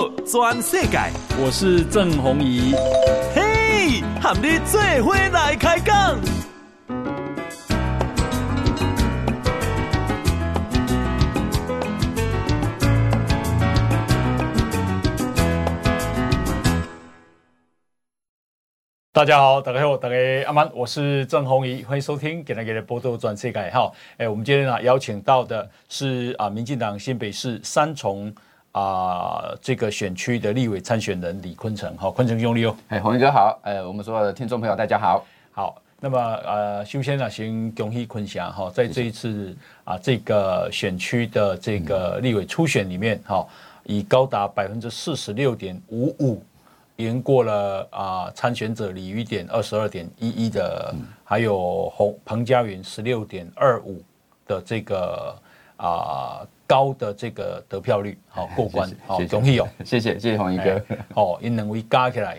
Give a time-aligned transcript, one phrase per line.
[0.00, 0.98] 道全世界，
[1.38, 2.72] 我是郑弘仪。
[3.34, 6.18] 嘿，和你做伙来开讲。
[19.12, 23.92] 大家好，大家好，大家阿曼，我是郑弘仪，欢迎收听《给大家的波多转世界》哈。
[24.16, 28.34] 哎，我们今天呢邀请到的是啊，民进党新北市三重
[28.72, 31.96] 啊这个选区的立委参选人李坤城。
[31.96, 32.76] 好，坤城兄弟哦。
[32.88, 33.58] 哎，弘仪哥好。
[33.62, 35.24] 呃，我们所有的听众朋友大家好。
[35.52, 43.46] 好，那么呃，首先呢，先恭喜坤城哈，在这一次啊这个选区的这个立委初选里面哈，
[43.84, 46.42] 以高达百分之四十六点五五。
[46.96, 48.30] 赢过了啊！
[48.34, 50.94] 参选者李余典二十二点一一的，
[51.24, 54.02] 还有洪彭佳云十六点二五
[54.46, 55.34] 的这个
[55.78, 59.68] 啊高的这个得票率，好过关，好恭喜哦！
[59.84, 60.80] 谢谢谢谢黄一哥，
[61.14, 62.38] 哦，因两位加起来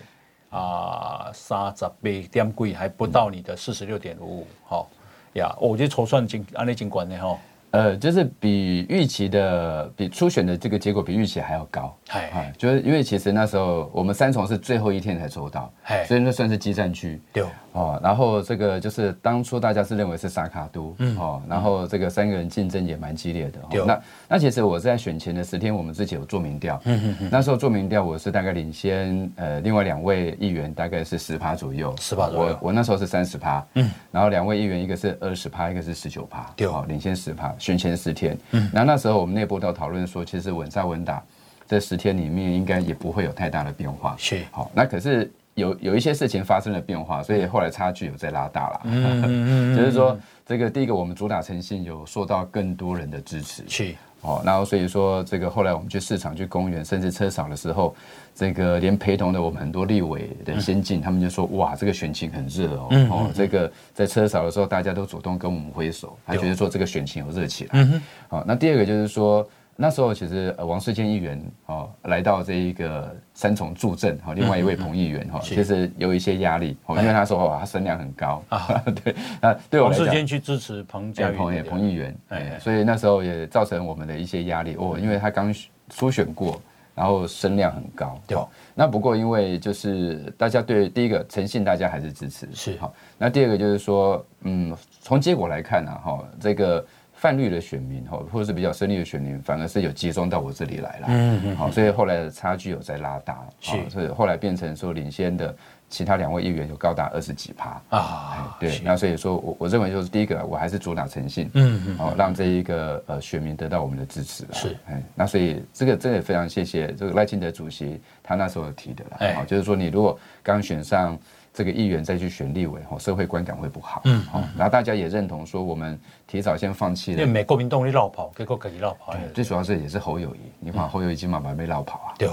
[0.50, 1.94] 啊三十八
[2.32, 4.90] 点几，还不到你的四十六点五五，好
[5.34, 7.38] 呀，我觉得筹算经安内经管的哈。
[7.72, 15.72] 呃，就是比预期的，比初选的这个结果比预期还要高，哎，就是因为其实那时候我们三重是最后一天才抽到，
[16.06, 37.54] 所以那算是激战区，对，哦，然后这个就是当初大家是认为是沙卡都，嗯，哦，然后这个三个人竞争也蛮激烈的，对，那那其实我在选前的十天，我们自己有做民调，嗯嗯，那时候做民调，我是大概领先呃另外两位议员大概是十趴左右，十趴左右，我我那时候是三十趴，嗯，然后两位议员一个是二十趴，一个是十九趴，对，哦，领先十趴。
[37.58, 41.24] 选前十天，嗯，那那时候我们内部都讨论说，其实稳扎稳打，
[41.68, 44.44] 这十天里面应该也不会有太大的变化，是。
[44.52, 44.70] 好。
[44.74, 48.82] 那可是有有一些事情发生了变化，所以后来差距有在拉大了。
[48.86, 53.96] 嗯，就是说这个第一个，我们主打诚信有受到更多人的支持，是。
[54.22, 57.96] 哦，然后所以说这个后来我们去市场、去公园，甚至车少的时候，
[58.36, 67.70] 这个连陪同的我们很多立委的先进，他们就说哇，这个选情很热哦，嗯哦，这个在车少的时候，大家都主动跟我们挥手，还觉得说这个选情有热起来。
[67.74, 69.48] 嗯，好，那第二个就是说。
[69.82, 85.52] 那时候其实王世坚议员哦来到这一个三重助阵哈，另外一位彭议员哈，其实有一些压力哦，因为他说哇他声量很高啊， 对，那对我来讲，王世坚去支持彭家彭也彭议员，哎，所以那时候也造成我们的一些压力哦，因为他刚
[85.90, 86.62] 初选过，
[86.94, 88.38] 然后声量很高，对，
[88.76, 92.78] 那不过因为就是大家对第一个诚信，大家还是支持是。
[92.78, 96.86] 好，那第二个就是说嗯，从结果来看呢哈，这个。
[97.22, 101.08] 泛绿的选民哈，或者是比较深绿的选民，反而是有集中到我这里来了。
[101.10, 101.56] 嗯嗯。
[101.56, 103.48] 好，所以后来的差距有在拉大。
[103.60, 103.78] 是。
[103.92, 105.56] 所以后来变成说领先的
[105.92, 108.58] 其他两位议员有高达二十几趴啊。
[108.60, 108.82] 对。
[108.84, 111.48] 那所以说我我认为就是第一个，我还是主打诚信。
[111.54, 111.98] 嗯嗯。
[112.00, 114.48] 哦，让这一个呃选民得到我们的支持。
[114.52, 114.76] 是。
[114.88, 119.18] 哎，那所以这个真的非常谢谢这个赖清德主席他那时候提的了。
[119.20, 119.46] 哎。
[119.46, 121.16] 就是说你如果刚选上。
[121.54, 124.02] 这个议员再去选立委，社会观感会不好。
[124.06, 127.20] 嗯，好，然后大家也认同说，我们提早先放弃了。
[127.20, 129.12] 因为美国民党你落跑，结果可以绕跑。
[129.12, 132.16] 对，最主要是也是侯友谊，你看侯友宜今晚把被绕跑啊。
[132.18, 132.30] 对，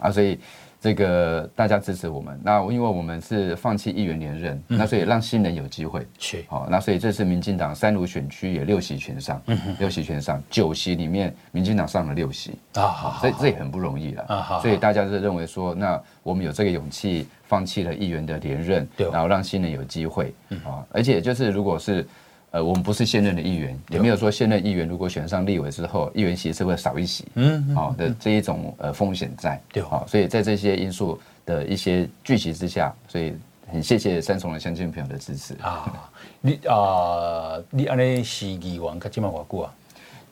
[0.00, 0.38] 啊，所以
[0.80, 2.40] 这个大家支持我们。
[2.42, 6.06] 那因为我们是放弃议员连任，那所以让新人有机会。
[6.18, 9.40] 是，好，那所以这次民进党三卢选区也六席全上，
[9.78, 14.22] 六席全上，九席里面民进党上了六席啊，所以这也很不容易了。
[14.24, 17.26] 啊，所以大家是认为说，那我们有这个勇气。
[17.50, 20.32] 放弃了议员的连任，然后让新人有机会
[20.64, 20.86] 啊！
[20.92, 22.06] 而且就是，如果是
[22.52, 33.34] 呃，我们不是现任的议员，也没有说现任议员如果选上立委之后，议员席是会少一席，嗯，好的这一种呃风险在，对，好，所以在这些因素的一些聚集之下，所以
[33.70, 36.10] 很谢谢三重的乡亲朋友的支持啊！
[36.40, 39.72] 你啊，你安尼是议员，今晚偌久啊？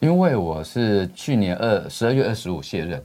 [0.01, 3.03] 因为我是去年二十二月二十五卸任，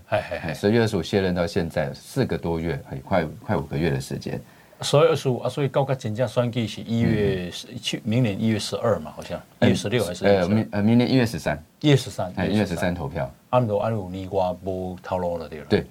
[0.55, 4.41] 十二月二十五卸任到现在四个多月，快快五个月的时间。
[4.83, 7.49] 十二月二十五啊，所以高考真正选举是一月
[7.81, 13.31] 去明年一月十二嘛，好像一月十六还是呃明呃明年一月十三，一月十三，一月十三投票。
[13.49, 15.65] 安罗安罗尼瓜不套路了对了。
[15.69, 15.85] 对，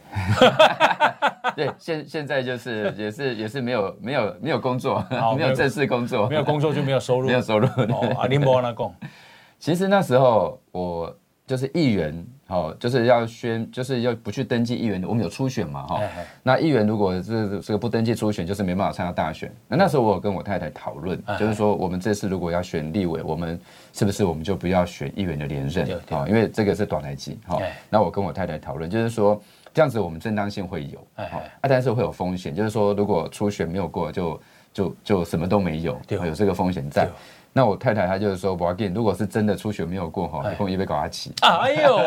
[1.66, 5.04] 对，现现在就是 也是也是没有没有没有工作，
[5.36, 7.66] 没有正式工作，没有工作就没有收入，没有收入。
[7.66, 8.92] 哦，阿林波那讲。
[9.60, 11.16] 其实那时候我
[11.52, 15.06] 就是议员，哦，就是要宣，就是要不去登记议员的。
[15.06, 16.00] 我们有初选嘛，哈。
[16.42, 19.54] 那议员如果是这个不登记初选，就是没办法参加大选。
[19.68, 23.60] 那那时候我有跟我太太讨论，就是说我们这次如果要选立委，我们
[23.92, 26.26] 是不是我们就不要选议员的连任啊？
[26.26, 27.60] 因为这个是短来期，哈。
[27.90, 29.38] 那我跟我太太讨论，就是说
[29.74, 31.28] 这样子我们正当性会有，啊，
[31.68, 34.40] 但是会有风险，就是说如果初选没有过，就
[34.72, 37.06] 就就什么都没有，有这个风险在。
[37.54, 41.34] 那我太太她就是说，我要给你，如果是真的初选没有过哈，你跟我一杯搞他起。
[41.42, 41.98] 哎呦，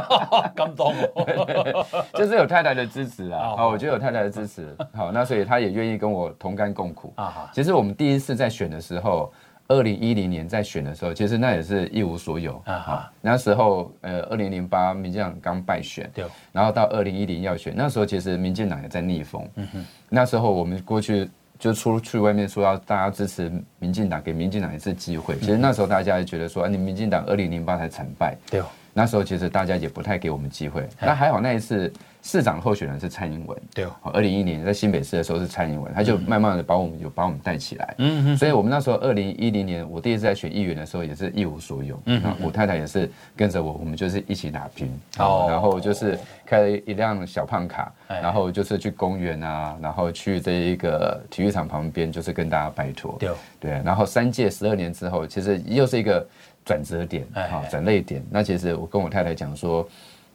[0.54, 7.50] 感动哦， 就是有太太的支持啊，好，我觉得有太太的支持，好，那所以她也愿意跟我同甘共苦啊。
[7.54, 9.32] 其实我们第一次在选的时候，
[9.68, 13.10] 二零一零年在选的时候，其实那也是一无所有啊。
[13.22, 21.30] 那时候呃，二零零八民进党刚败选，对，然后到二零一零要选，那时候其实民进党也在逆风，嗯哼，那时候我们过去。
[21.60, 25.38] 就出去外面说要大家支持民进党，给民进党一次机会。
[25.38, 28.60] 其实那时候大家也觉得说，你民进党二零零八才惨败，对。
[28.92, 30.88] 那时候其实大家也不太给我们机会。
[31.00, 31.92] 那还好那一次
[32.22, 33.86] 市长候选人是蔡英文，对。
[34.02, 37.94] 二零一一年在新北市的时候是蔡英文，他就慢慢的把我们有把我们带起来。
[37.98, 38.36] 嗯嗯。
[38.36, 42.00] 所以我们那时候二零一零年我第一次在选议员的时候也是一无所有。
[42.06, 42.22] 嗯。
[42.42, 44.90] 我太太也是跟着我，我们就是一起打拼。
[45.18, 45.46] 哦。
[45.48, 47.92] 然后就是开了一辆小胖卡。
[48.08, 53.16] 然后就是去公园啊，然后去这一个体育场旁边，就是跟大家拜托。
[53.20, 53.70] 对，对。
[53.84, 56.26] 然后三届十二年之后，其实又是一个
[56.64, 58.24] 转折点，啊转泪点。
[58.30, 59.88] 那其实我跟我太太讲说，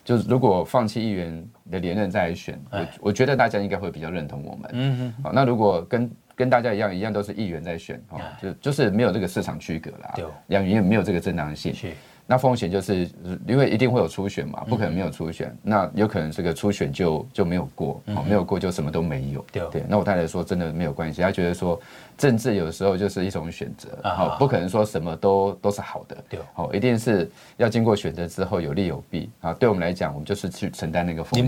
[0.04, 4.70] 就是如果放弃议员的连任再来选，我我觉得大家应该会比较认同我们。
[4.74, 5.24] 嗯嗯。
[5.24, 11.74] 好，那如果跟跟大家一样，一样都是议员在选，哈，就就是没有这个市场区隔啦，对，两员没有这个正当性。
[12.28, 13.10] 那风险就是，
[13.48, 15.56] 因为一定会有初选嘛，不可能没有初选。
[15.62, 19.46] 那有可能这个初选就就没有过，哦，没有过就什么都没有。
[19.52, 21.80] 对，那我太太说真的没有关系，她觉得说
[22.18, 26.18] 政治有时候就是一种选择，好，不可能说什么都都是好的。
[26.28, 29.54] 对，好，一定是要经过选择之后有利有弊啊。
[29.54, 31.40] 对我们来讲，我们就是去承担那个风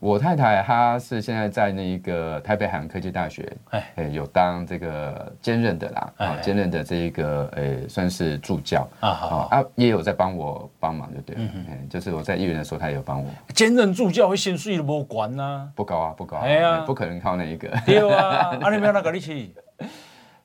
[0.00, 8.88] 我太太她是现在在那个台北海洋科技大学，哎，有当这个兼任的啦，啊，兼任的这一个呃，算是助教。
[9.00, 13.28] 啊，啊，也有在帮我帮忙，就对了，嗯，就是我在议员的时候，他也有帮我。
[13.54, 19.52] 兼任助教，会薪水都无管呐，不高啊，不高，哎呀，不可能靠那一个，对啊， 啊，你没有那个力气，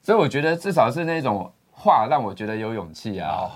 [0.01, 3.51] 所以我觉得至少是那种话让我觉得有勇气啊，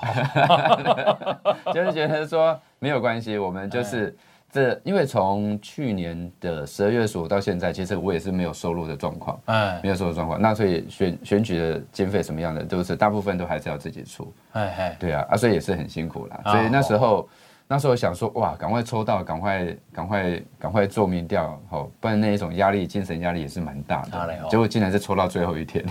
[1.74, 4.16] 就是觉得说没有关系，我们就是。
[4.58, 10.42] 这因为从去年的十二月初到现在，其实我也是没有收入的状况，哎，没有收入状况。
[10.42, 16.42] 那所以选选举的经费什么样的，都是大部分都还是要自己出，哎哎，对啊，啊，所以也是很辛苦啦。
[16.46, 17.30] 所以那时候
[17.68, 24.50] 那时候想说，哇，赶快抽到，赶快赶快赶快做民调，好，不然那一种压力，精神压力也是蛮大的。
[24.50, 25.86] 结果竟然是抽到最后一天，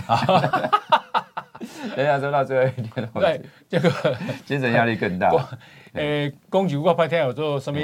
[1.95, 3.89] 等一下抽到最后一天，对，这个
[4.45, 5.31] 精神压力更大。
[5.93, 7.79] 呃，公举我拍天有做什么？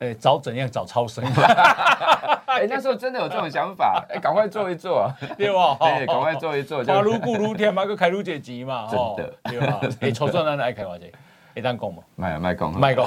[0.00, 1.22] 哎，找怎样找超生？
[2.46, 5.76] 哎， 那时候真的有这种想法， 哎，赶快做一做，对吧？
[5.78, 9.80] 对，赶快做一做，花如故如天嘛，个开如解急嘛，真的，对吧？
[10.00, 11.04] 哎，抽算咱爱开话者，
[11.60, 12.02] 会当讲嘛？
[12.16, 13.06] 卖啊，卖讲，卖讲。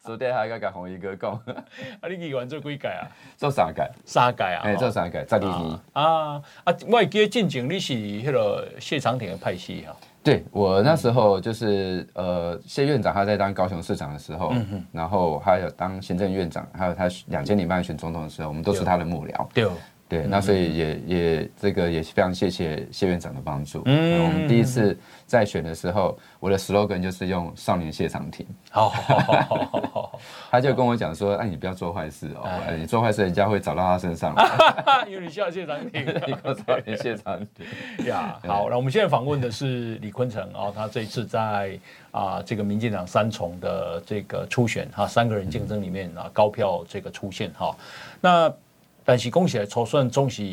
[0.00, 1.32] 昨天还个甲红衣哥讲，
[2.00, 3.04] 啊，你议员做几届啊？
[3.36, 4.62] 做三届，三届啊？
[4.64, 5.78] 哎，做三届，十二年。
[5.92, 6.74] 啊啊！
[6.86, 9.94] 我记得进前你是迄个谢长廷的派系哈。
[10.22, 19.46] 对，我那时候就是呃，谢院长他在当高雄市长的时候，嗯、然后还有当行政院长，还有他两千零八年选总统的时候，我们都是他的幕僚。
[19.52, 19.68] 对。
[20.08, 23.82] 对，那所以也也这个也非常谢谢谢院长的帮助。
[23.84, 28.46] 嗯，我们第一次在选的时候，我的 slogan 就是用“少年谢长廷”。
[28.72, 28.90] 好，
[30.50, 34.34] 他就跟我讲说：“哎，你不要做坏事哦，你做坏事，人家会找到他身上。
[35.06, 38.40] ”因为你需要谢长廷， 你说少年谢长廷呀。
[38.46, 41.78] 好，那我们现在访问的是李坤城啊，他这一次在
[42.12, 47.76] 啊这个民进党三重的这个初选哈，三个人竞争里面啊高票这个出现哈，
[48.22, 48.50] 那。
[49.08, 50.44] 但是恭喜来抽算总是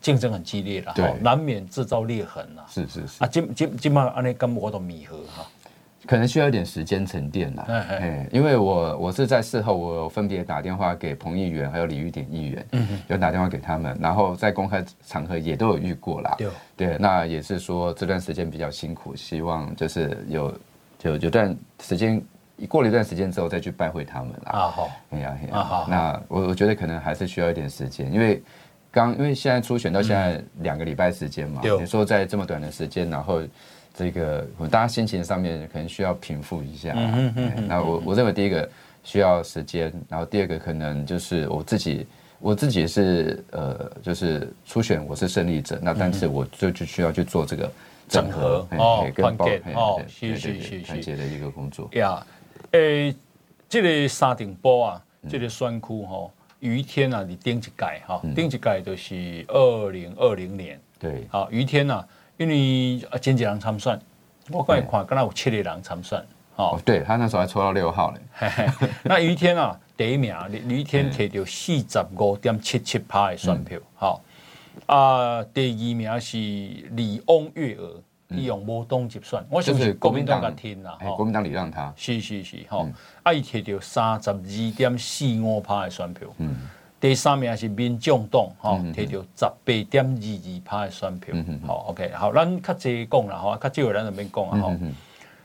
[0.00, 2.64] 竞争很激烈了，对，难免制造裂痕了。
[2.70, 5.46] 是是是啊，今今今嘛安尼跟我都弥合哈，
[6.06, 7.64] 可能需要一点时间沉淀啦。
[7.68, 12.66] 哎，因为我我是在事后，我有分别打电话给彭议员还有李玉典议员，
[13.08, 16.34] 有打电话给他们，然后在公开场合也都有遇过啦。
[16.38, 16.48] 对
[16.78, 20.58] 对，那也是说这段时间比较辛苦，希望就是有
[21.02, 22.18] 有有段时间。
[22.66, 24.52] 过了一段时间之后再去拜会他们啦。
[24.52, 28.42] 啊好，哎呀哎呀，那我我觉得可能还是需要一点时间，因为
[28.90, 33.40] 刚因为现在初选到现在两个礼拜时间嘛，你说在这么短的时间，然后
[33.94, 36.92] 这个大家心情上面可能需要平复一下。
[36.96, 38.68] 嗯嗯，那我我认为第一个
[39.04, 42.06] 需要时间，然后第二个可能就是我自己
[42.40, 47.70] 我自己是呃就是初选我是胜利者，那但是我就就需要去做这个
[48.08, 49.62] 整合哦，团结。
[49.74, 51.88] 哦，谢谢谢谢团结的一个工作。
[51.92, 52.24] 呀。
[52.72, 53.16] 诶、欸，
[53.68, 57.72] 这个沙顶波啊，这个选区吼，于天啊，你顶一届
[58.06, 60.80] 哈，顶一届就是二零二零年。
[60.98, 63.98] 对，好，于天啊，因为啊，前几人参选，
[64.50, 66.24] 我刚才看，刚才有七个人参选。
[66.56, 68.70] 哦，对他那时候还抽到六号嘞。
[69.02, 70.34] 那于天啊，第一名，
[70.68, 73.80] 于天摕到四十五点七七趴的选票。
[73.94, 74.22] 好、
[74.86, 82.88] 嗯，啊，第二名是李翁月娥，利用无党籍选，我想是国民党个天啦，国民党礼让他，是是是，吼，
[83.22, 86.56] 啊，伊摕到三十二点四五趴的选票，嗯，
[87.00, 91.34] 第三名是民众党，吼，摕到十八点二二趴的选票，
[91.66, 94.76] 好，OK，好，咱较济讲啦，吼，较少个人那边讲啊，吼，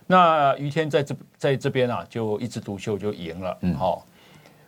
[0.08, 4.06] 那于天在这在这边啊，就一枝独秀就赢了，嗯，好，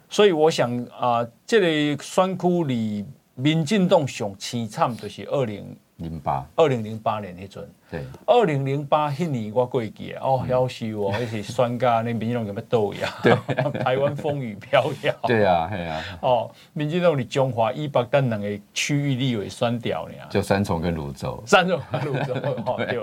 [0.09, 1.59] 所以我想啊，这
[1.95, 3.05] 个选区里。
[3.39, 7.67] 民进党上凄惨就是二零零八，二零零八年那阵。
[7.89, 13.13] 对，二零零八迄年我过去哦，夭寿哦， 那是选家那民进党有没有斗呀？
[13.23, 13.33] 对，
[13.81, 15.13] 台湾风雨飘摇。
[15.23, 16.03] 对啊，对啊。
[16.21, 21.41] 哦，民进党的中华一百单两个区域立委选掉呢，就三重跟泸州。
[21.45, 22.33] 三重跟泸州，
[22.65, 22.99] 吼 对，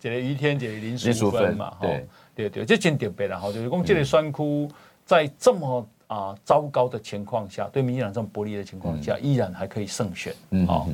[0.00, 4.68] 这个于天，这个林淑芬嘛，对对对，这真特别啦，哈，就是讲这个选区
[5.04, 5.86] 在这么。
[6.08, 10.32] 啊，糟糕的情况下，对民进党这么不利的情况下，嗯、依然还可以胜选。
[10.50, 10.86] 嗯，哦，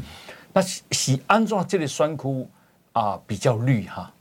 [0.52, 2.48] 那喜安装这里酸窟
[2.92, 4.12] 啊比较绿哈？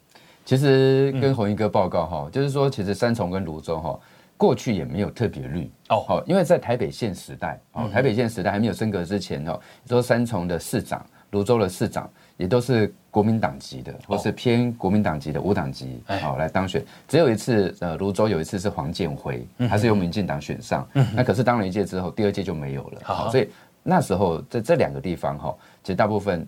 [0.45, 3.99] 其实跟鸿一哥报告哈，嗯、就是说，其实三重跟芦洲哈，
[4.37, 5.99] 过去也没有特别绿哦。
[6.07, 12.93] 好，因为在台北县时代，哦，台北县时代还没有升格之前哦，说三重的市长、芦洲的市长也都是。
[13.11, 16.81] 国民党籍的，或是偏国民党籍的无党籍，好来当选。
[17.09, 23.01] 只有一次，呃，芦洲有一次是黄建辉，他是由民进党选上，那可是当了一届之后，第二届就没有了。
[23.03, 23.49] 好，所以
[23.83, 26.47] 那时候在这两个地方哈，其实大部分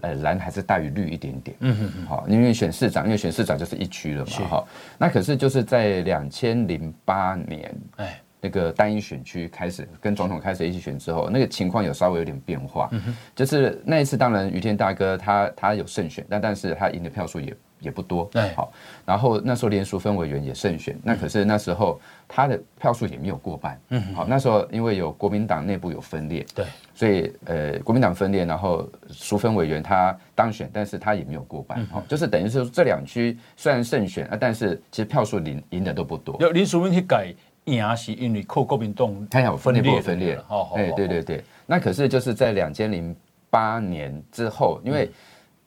[0.00, 1.56] 呃蓝还是大于绿一点点。
[1.60, 2.06] 嗯嗯嗯。
[2.06, 4.48] 好，因为选市长，因为选市长就是一区了嘛。
[4.48, 4.64] 哈，
[4.98, 8.20] 那可是就是在两千零八年，哎。
[8.40, 12.88] 那个单一选区开始跟总统开始一起选之后，那个情况有稍微有点变化。
[12.92, 18.28] 嗯、哼就是那一次，当然于天大哥他他有胜选，但但是他赢的票数也也不多。
[18.32, 18.72] 对，好，
[19.04, 23.80] 然后那时候连淑芬委员也胜选，那可是那时候他的票数也没有过半。
[23.90, 31.84] 嗯，好，那时候因为有国民党内部有分裂，对，所以呃国民党分裂，然后淑芬委员他当选，但是他也没有过半。
[31.86, 36.36] 好、就是等于是这两区虽然胜选啊，但是其实票数赢赢的都不多。
[36.40, 37.34] 要林淑芬去改。
[37.64, 40.40] 赢是因为靠国民党，他有分裂不分裂？
[40.48, 43.14] 哦，哎，对对对，那可是就是在两千零
[43.50, 45.10] 八年之后，因为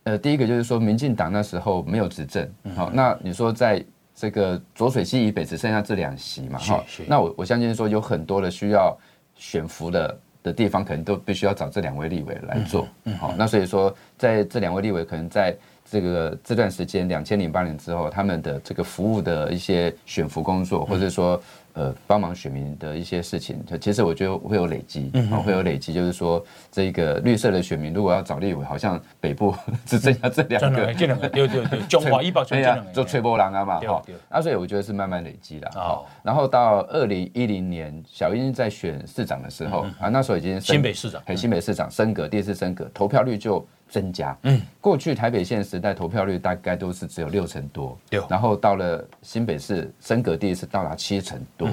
[0.04, 3.84] 呃，第一个就是说，民进党那时候没有执政，好，那你说在
[4.16, 8.98] 这个浊水溪以北只剩下这两席嘛，哈，那我我相信说有很多的需要
[9.36, 12.88] 选服的的地方，可能都必须要找这两位立委来做，
[13.20, 15.56] 好，那所以说在这两位立委可能在。
[15.92, 21.42] 这个这段时间，两千零八年之后，他们的这个服务的一些选服工作，或者说
[21.74, 29.54] 呃帮忙选民的一些事情，其实我觉得会有累积，嗯，会有累积，就是说这个绿色的选民如果要找立委，好像北部
[29.86, 43.68] 只剩下这两个，这两个，对对对，中华一保全这做吹波浪啊嘛，哈，那所以我觉得是慢慢累积的，好，然后到二零一零年，小英在选市长的时候啊，那时候已经新北市长，新北市长升格，第一次升格，投票率就。
[43.92, 51.68] 增加，嗯，过去台北县时代投票率大概都是只有六成多，对，然后到了新北市升格第一次到达七成多，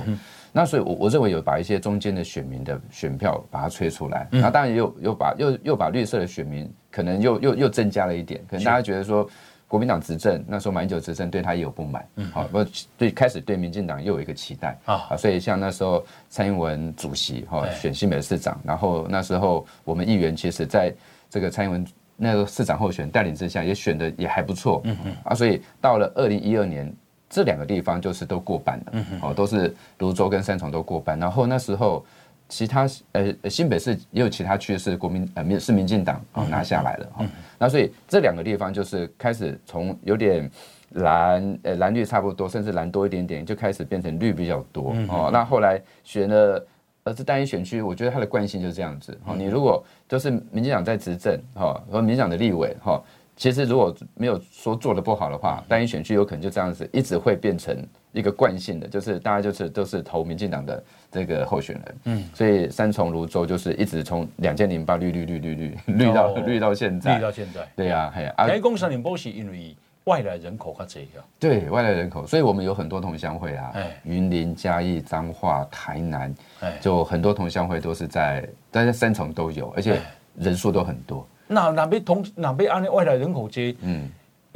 [0.50, 9.28] 那所以，我我认为有把一些中间的选民的选票把它吹出来，那当然又又把又又把绿色的选民可能又又又增加了一点，可能大家觉得说
[9.68, 14.76] 国民党执政那时候马英九执政对他也有不满，嗯，好，不对，开始对民进党又有一个期待。
[14.86, 20.92] 啊，所以像那时候蔡英文主席哈选新北市长，然后那时候我们议员其实在
[21.30, 21.86] 这个蔡英文。
[22.20, 26.92] 那个市长候选带领之下，也选的也还不错，嗯嗯啊，所以到了二零一二年，
[27.30, 32.04] 这两个地方就是都过半了，嗯哦，都是泸州跟三重都过半，然后那时候
[32.48, 40.50] 其他呃新北市也有其他区是国民呃民是民进党哦拿下来了，哦，那所以这两个地方就是开始从有点
[40.94, 46.66] 蓝呃蓝绿差不多，甚至蓝多一点点，就开始变成绿比较多，哦，那后来选了。
[47.08, 49.18] 而是单一选区，我觉得它的惯性就是这样子。
[49.24, 53.02] 哈，你如果就是民进党在执政，哈，和民进党的立委，哈，
[53.34, 57.74] 其实如果没有说做的不好的话，单一选区有可能就这样子，一直会变成
[58.12, 61.96] 一个惯性的，就是大家就是都是投民进党的这个候选人。
[62.04, 67.66] 嗯，所以三重芦洲就是一直从两千零八绿绿绿绿绿绿到绿到现在，绿到现在。
[67.74, 68.46] 对呀，嘿啊。
[68.46, 69.74] 台公三年波是因为。
[70.08, 73.74] 外来人口较这个，对外来人口，所以我们有很多同乡会啊，
[74.04, 76.34] 云林、嘉义、彰化、台南，
[76.80, 80.00] 就很多同乡会都是在，但是三重都有，而且
[80.36, 81.26] 人数都很多。
[81.46, 84.08] 那那边同那边按外来人口接，嗯。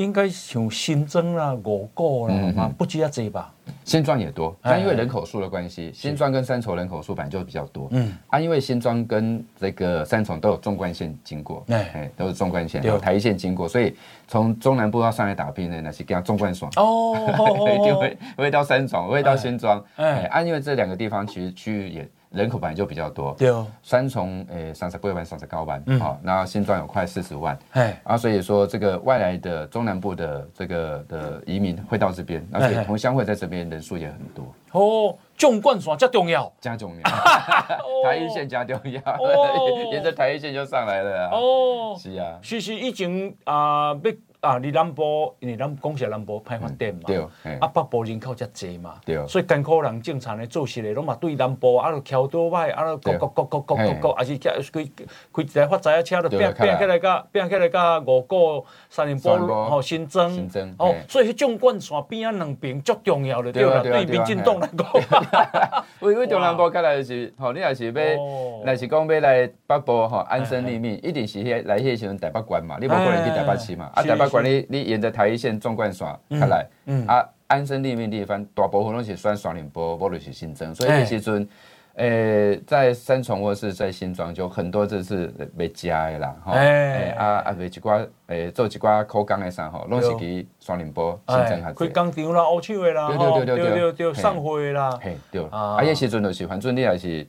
[0.02, 3.52] 应该像新增啦、五股啦，嗯不止啊这吧？
[3.84, 7.88] 新庄也多，但因为人口数的关系，新庄跟三重人口数本来就比较多。
[7.92, 13.94] 嗯，啊，因为新庄跟这个三重都有纵贯线经过，哎，都是纵贯线，有台一线经过，所以
[14.26, 17.14] 从中南部到上海打拼的那些，给他纵贯爽哦，
[17.74, 19.82] 一定会会到三重，会到新庄。
[19.96, 34.44] 哎，啊，因为这两个地方其实区域也人口本来就比较多，对哦，三重诶三十八万三十高万，好，然后新庄有快四十万，哎，啊，所以说这个外来的中南部的这个的移民会到这边，而且同乡会在这边人数也很多。
[34.72, 37.02] 哦，纵贯线加重要，加重要，
[38.04, 39.02] 台一线加重要，
[39.92, 41.28] 沿着台一线就上来了。
[41.30, 44.16] 哦，是啊，其实已经啊被。
[44.42, 47.18] 啊，你南部因为咱讲是南部派发点嘛，对，
[47.60, 54.84] 啊北部人口较济嘛，对，所以艰苦人正常的做事的，拢嘛对南部啊，桥多歹，啊，各各各各各各各，还是开开
[55.32, 67.92] 开一台发财车，就变变起来甲变起来甲五股三连波吼新增，哦，所以迄种贯线边啊两边足重要的对啦，对民进党来讲， 为为中南部看来是，吼，你若是要，
[68.64, 74.31] 若是讲要来北部吼安身立命，一定是迄来迄时阵台北关嘛，你无可能去台北市嘛，啊台北。
[74.32, 77.04] 管你你沿着台一线纵贯线开来，嗯。
[77.04, 81.46] 嗯、啊，安身立命地方大部分拢是选双林波，无就是新增，所以那时阵，
[81.96, 87.98] 诶、欸，在三重或是在新庄就很多这是没加的啦，哈、欸，啊啊，为一寡
[88.28, 91.74] 诶、欸、做一寡苦工的啥吼，拢是去双林波新增还是？
[91.74, 97.26] 开工厂啦，乌手的啦，对对对对对对对，上货啦，嘿，对，啊，迄时阵就是反正你也是，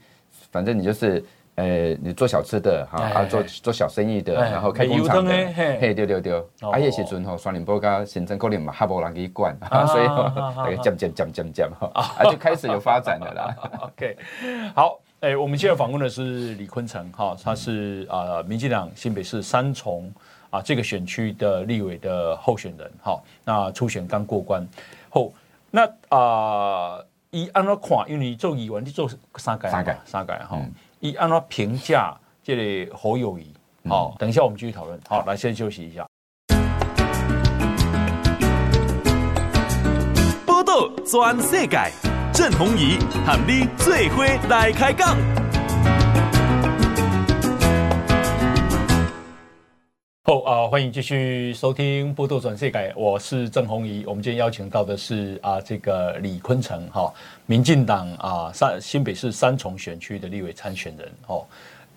[0.51, 1.23] 反正你就是。
[1.55, 9.55] 诶，你做小吃的哈，啊，做做小生意的，然后开工厂的，嘿，对对对，啊，迄时阵吼，双林波甲新增可能嘛，哈无人去管，
[9.87, 10.07] 所以
[10.57, 13.55] 大家渐渐渐渐渐哈，啊，就开始有发展的啦。
[13.85, 14.17] OK，
[14.73, 20.11] 好，诶，我们现在访问的是李坤城哈，他是啊，民进党新北市三重
[20.49, 24.67] 啊这个选区的立委的候选人哈，那初选刚过关
[25.11, 25.31] 后，
[25.69, 30.59] 那啊，以按照看，因为你做议员，你做三届，三届，三届哈。
[31.03, 33.53] 以按照评价这里侯友谊，
[33.89, 34.97] 好，等一下我们继续讨论。
[35.05, 36.07] 好，来先休息一下。
[40.45, 41.77] 报道全世界，
[42.31, 45.17] 郑鸿仪喊你最伙来开讲。
[50.25, 54.05] 好啊，欢迎继续收听《报道全世改》，我是郑红怡。
[54.07, 57.13] 我们今天邀请到的是啊，这个李坤城哈，
[57.45, 61.45] 民进党啊三新北市三重选区的立委参选人哦。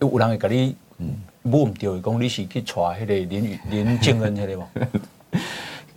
[0.01, 4.69] 有人会跟你嗯，问到讲你是去带迄个林林正恩那个吗？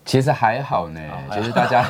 [0.10, 1.00] 其实还好呢，
[1.32, 1.84] 其实大家，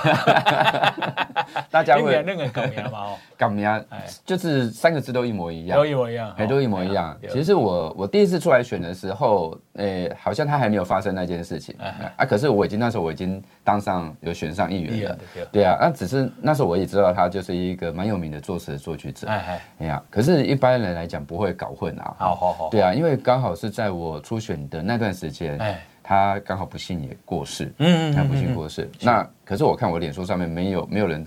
[1.72, 3.00] 大家 会那个港名嘛？
[3.00, 3.86] 哦，改名，
[4.26, 7.18] 就是三个字都一模一样，都一模一样，哎，都一模一样。
[7.30, 11.74] 其实我我第一次出来选的时候，诶，好像他还没有发生那件事情
[12.18, 12.26] 啊。
[12.26, 15.18] 可是我已经那时候我已经当上有选上议员了，
[15.50, 15.78] 对啊。
[15.80, 20.04] 那只是那时候我也知道他就是一个蛮有名的作词作曲者，哎哎，呀。
[20.10, 22.16] 可是一般人来讲不会搞混啊。
[22.20, 25.82] 好好好，对啊，因为刚好是在我初选的那段时间，哎。
[26.10, 28.90] 他刚好不幸也过世，嗯，他不幸过世。
[29.00, 31.24] 那可是我看我脸书上面没有没有人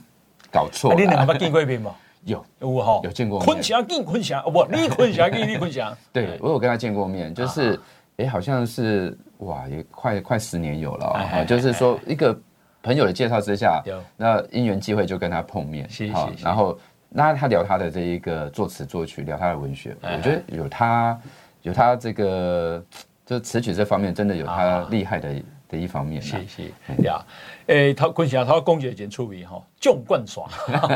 [0.50, 0.92] 搞错。
[0.96, 1.94] 你两个见过面吗？
[2.26, 3.46] 有，有哈，有见过面。
[3.46, 5.96] 坤祥见坤祥，不，你坤祥见你坤祥。
[6.12, 7.78] 对，我有跟他见过面，就是，
[8.16, 11.44] 哎，好像是哇，也快快十年有了啊。
[11.44, 12.36] 就是说一个
[12.82, 13.80] 朋友的介绍之下，
[14.16, 16.76] 那因缘际会就跟他碰面，好，然后
[17.08, 21.16] 那他聊他的这一个作词作曲，聊他的文学，我觉得有他
[21.62, 22.84] 有他这个。
[23.32, 25.34] 就词曲这方面，真的有他厉害的
[25.70, 26.20] 的一方面。
[26.20, 26.62] 是是
[27.02, 27.24] 呀，
[27.66, 30.44] 诶，他坤祥他讲解已出名哈，纵贯线，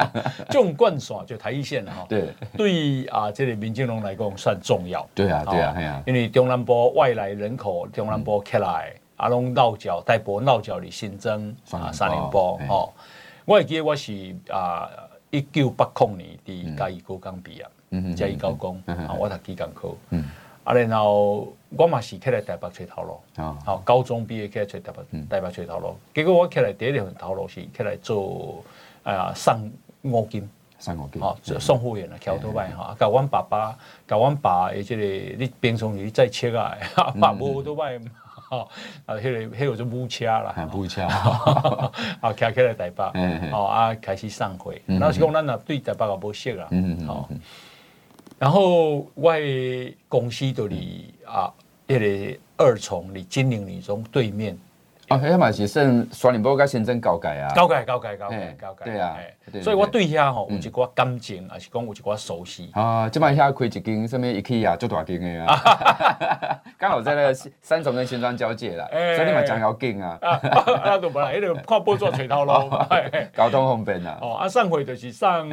[0.50, 2.04] 纵贯线就台一线了哈。
[2.06, 5.08] 对，对啊，这里民进党来讲算重要。
[5.14, 6.02] 对啊，对啊，对啊。
[6.06, 12.92] 因为中南部外来人口，中南部起来，阿龙落脚，大埔落脚里新增啊，三连波哦。
[13.46, 14.90] 我记得我是啊，
[15.30, 19.94] 一九八零年的嘉义高工毕业，嘉义高工啊，我读技工科。
[20.10, 20.22] 嗯。
[20.66, 23.20] 啊，然后我嘛是起来台北找头路，
[23.64, 25.96] 好，高中毕业起来找台北，台北找头路。
[26.12, 28.64] 结果我起来第一条头路是起来做
[29.04, 29.70] 啊送
[30.02, 30.48] 五金，
[30.80, 32.96] 送五金，好，送货员啊，桥头摆哈。
[32.98, 35.02] 甲阮爸爸，甲阮爸诶，即个
[35.38, 36.76] 你平常时再切啊，
[37.20, 37.96] 爸无都摆，
[38.50, 38.66] 哈，
[39.06, 41.02] 啊，迄个迄个就母车啦，母车，
[42.20, 44.74] 啊，骑起来台北，哦，啊，开始送货。
[44.86, 46.68] 那是讲咱若对台北也无熟啦，
[47.06, 47.28] 好。
[48.38, 49.40] 然后外
[50.08, 51.52] 公司就离啊，
[51.86, 54.56] 那个二重离金陵女中对面。
[55.08, 57.54] 哦，那嘛是算双林波跟新增高改啊。
[57.54, 58.84] 交界交界交界交界。
[58.84, 59.16] 对啊，
[59.62, 62.70] 所以我对遐吼有一寡感情，也是讲有一寡熟悉。
[62.74, 66.60] 啊，即摆遐开一间什么 IKEA 做大间的啊。
[66.76, 70.18] 刚好在那个三重跟新庄交界啦，所以你嘛讲要紧啊。
[70.20, 72.52] 啊，都本来迄个跨步做垂头路，
[73.32, 74.18] 交通方便啊。
[74.20, 75.48] 哦，啊上回就是上。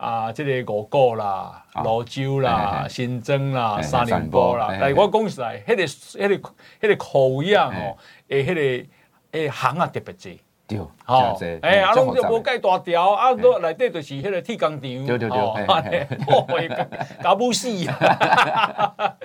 [0.00, 7.96] 啊，即个五股啦、芦洲啦、新增啦、三连波啦，但是我讲实在，迄个、迄个、迄个口样哦，
[8.28, 8.86] 诶，迄个
[9.32, 15.54] 诶行啊特别济，对，好，哎，啊，拢就无介大条，啊，都内底就是迄个铁工厂，对对对，哦，
[17.22, 19.16] 搞不死啊！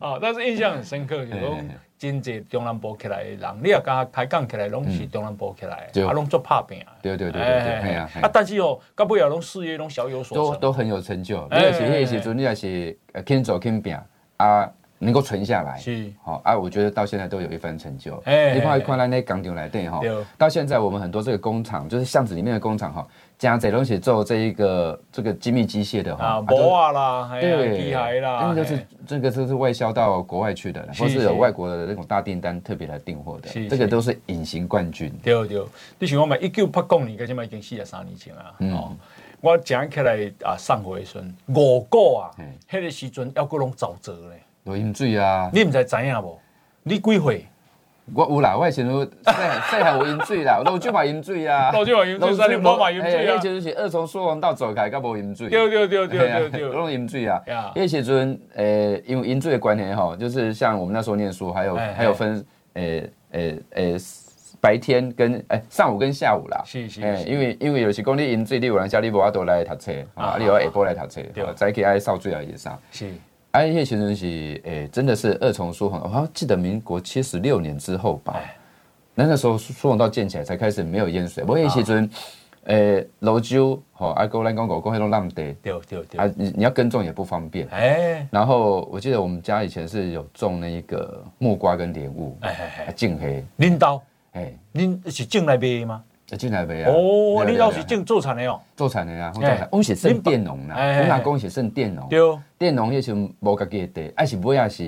[0.00, 1.68] 哦，但是印象很深刻，就讲
[2.02, 11.46] 真济中南部起来的人，你也甲开讲起来，拢是中南部起来的，啊，拢做拍拼，对对对对对，啊，啊，但是哦，到尾啊，拢事业拢小有所成，都都很有成就。
[11.48, 13.96] 你也是迄个时阵，你也是肯做肯拼
[14.38, 14.68] 啊。
[15.04, 15.76] 能够存下来。
[15.78, 16.12] 是。
[16.22, 18.22] 好啊，我觉得到现在都有一番成就。
[18.24, 19.88] 哎，你看看来那工厂来对。
[19.88, 20.00] 哈，
[20.38, 23.04] 到现在我们很多这个工厂，就是巷子里面的工厂哈，
[23.42, 35.12] 加这东西做这一个这个精密机械的哈，啊，博啊啦，对，厉害啦，因为就是这个就是外销到国外去的，或是有外国的那种大订单特别来订货的，这个都是隐形冠军。
[35.24, 35.60] 对对，
[35.98, 38.54] 你想我们一九八九年，现在已经四十三年前啊。
[38.60, 38.96] 嗯，
[39.40, 42.30] 我讲起来啊，上回说五个啊，
[42.70, 44.40] 那个时阵要各种沼泽嘞。
[44.62, 45.50] 有饮水啊！
[45.52, 46.38] 你唔知知影无？
[46.84, 47.46] 你几岁？
[48.14, 53.36] 我有啦，我以前都细细汉有饮水啦，老酒嘛饮水啊，老酒嘛饮水，三年冇嘛饮水啊。
[53.36, 55.48] 迄时阵是二重疏洪道走开，甲无饮水。
[55.48, 57.40] 对对对对对对，拢饮水啊。
[57.76, 63.96] 迄时阵，诶，因为饮水的观念吼，就是像我们那时候念书，还有还有分，诶诶诶，
[64.60, 66.60] 白天跟诶上午跟下午啦。
[66.66, 67.00] 是是。
[67.02, 71.22] 诶，因为因为有时讲你饮水，你有人叫你无法度来读册啊，你有下晡来读册，
[71.54, 72.76] 早起爱扫水啊，也啥。
[72.90, 73.06] 是。
[73.52, 78.40] 哎，叶先生是诶，真的是二重疏洪，我好像记得民国七十六年之后吧，
[79.14, 81.44] 那那时候疏洪道建起来才开始没有淹水。
[81.46, 82.08] 我叶先生，
[82.64, 87.68] 诶，老酒吼，阿哥来讲狗狗那种浪地，对对对，啊，你你要耕种也不方便。
[87.68, 93.44] 哎，然后我记得我们家以前是有种那一个木瓜跟莲雾，哎哎哎，净黑。
[93.56, 96.02] 拎刀，哎，您是种来卖吗？
[96.36, 96.90] 进来没啊？
[96.90, 99.32] 哦，你老是种做产的哦，做产的啊，
[99.70, 102.08] 我是算佃农啦，我阿公是算佃农。
[102.08, 102.18] 对，
[102.58, 104.84] 佃农迄时阵无家己的地，还是尾也是，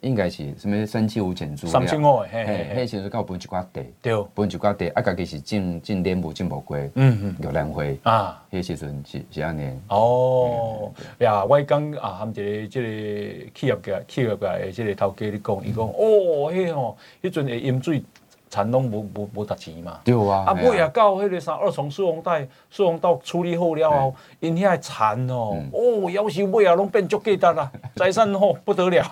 [0.00, 1.66] 应该是什么三七五减租。
[1.66, 9.70] 三千五诶，嘿，嘿，迄时阵刚分一寡地，对，分一寡地，啊，家己是种种莲雾，种木瓜，嗯嗯，玉兰花啊，迄时阵是是安尼。
[9.88, 18.02] 哦，呀，我讲啊，含一个即个企业家，企业家诶，即个头家你讲，伊讲，哦，迄吼，迄阵会淹水。
[18.50, 19.98] 田拢无无无值钱嘛？
[20.04, 20.44] 对啊。
[20.46, 29.04] 啊，尾啊到迄个啥二重疏洪带疏洪道处理好了后，因遐田哦，哦，要是尾啊拢变足价值啦， 财产吼不得了。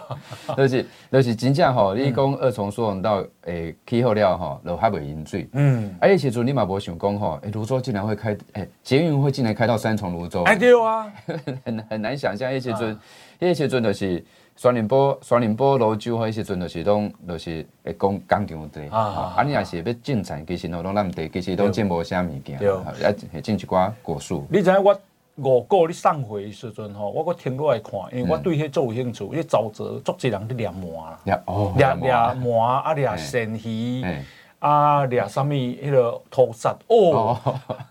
[0.57, 5.49] 就是就是真正吼，你讲二重疏洪道诶起好了吼，就还袂淹水。
[5.53, 5.95] 嗯。
[6.01, 10.43] 啊，迄时阵你嘛无想讲吼，诶，泸州竟然会开，诶，捷运会竟然开到三重泸州。
[10.45, 11.13] 哎，对啊，
[11.65, 12.99] 很很难想象，迄时阵，
[13.41, 14.25] 迄时阵就是。
[14.63, 18.87] 双林波、双林波、芦洲，迄时阵就是拢，就是会讲工厂地。
[18.91, 22.57] 啊，啊，你若是要种田，其实拢拢咱地，其实拢种无啥物件。
[22.61, 22.87] 对，啊，
[23.43, 24.47] 种一寡果树。
[24.49, 24.97] 你知影我
[25.35, 29.25] 五股你送回时阵吼，我搁停落来看，因为我对迄做有兴趣。
[29.25, 34.05] 迄沼泽足侪人去掠鳗啦，哦，掠掠鳗啊，掠鳝鱼，
[34.61, 37.37] 啊，掠啥物迄个土虱哦，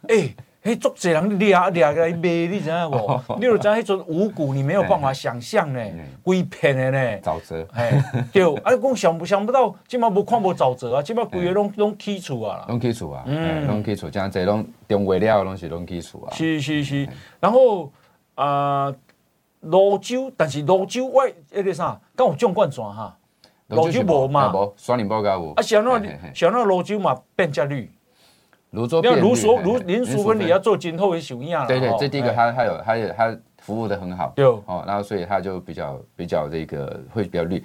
[0.08, 0.34] 诶。
[0.64, 3.22] 嘿，足济人掠掠来卖，你知影无？
[3.38, 5.80] 你就知迄阵五股，你没有办法想象呢，
[6.22, 7.20] 规片的呢。
[7.24, 7.92] 沼泽，嘿，
[8.32, 16.30] 对， 啊，讲想不想不到，即马无看无沼泽啊，即马规个拢拢起厝啊，拢起厝啊，嗯，拢起厝，真侪拢中话了，拢是拢起厝啊。
[16.32, 17.92] 是是是，然后
[18.36, 18.94] 啊，
[19.62, 23.18] 泸州，但是泸州我迄个啥，敢有种灌泉哈？
[23.68, 24.52] 泸州无嘛？
[24.54, 25.54] 无，双林波有。
[25.54, 26.00] 啊，像那
[26.36, 27.90] 像那芦洲嘛，变价率。
[28.72, 31.66] 芦洲，因为芦所芦林淑芬你要做今后的收益啊。
[31.66, 37.64] 对对，这第一个他他有他有他服务的很好，有哦，然后所以他就比较比较这个会比较绿。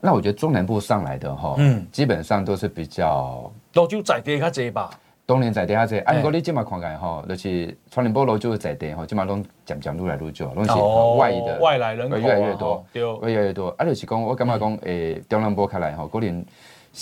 [0.00, 4.90] 那我觉得中南部上来的哈，嗯，基本上都是比较芦洲在地较济吧。
[5.26, 10.72] 当年在地较济，啊，不过你今嘛看看哈，就是川林波芦洲在地哈，今嘛拢渐渐越来越多，拢是
[11.18, 13.68] 外的外来人口越来越多，对，越来越多。
[13.78, 16.44] 啊，就是讲我感觉讲，诶，中南部开来哈，可能。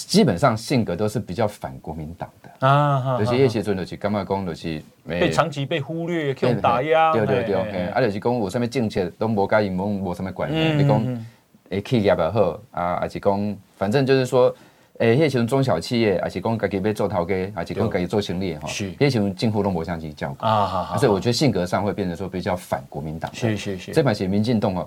[0.04, 11.24] 基本上性格都是比较反国民党的啊，有些叶锡尊就是干嘛讲，就是被长期被忽略，被打压，对对对，啊，就是讲有什么政策都无甲伊们无什么关系，你讲
[11.70, 14.54] 诶企业也好啊，还是讲反正就是说，
[14.98, 24.86] 诶，叶像中小企业，还是讲家己要做头家，还是讲家己做生意哈，叶像近乎都无相去教啊，所以我觉得性格上会变成说比较反国民党，是是是，这版写民进党哦。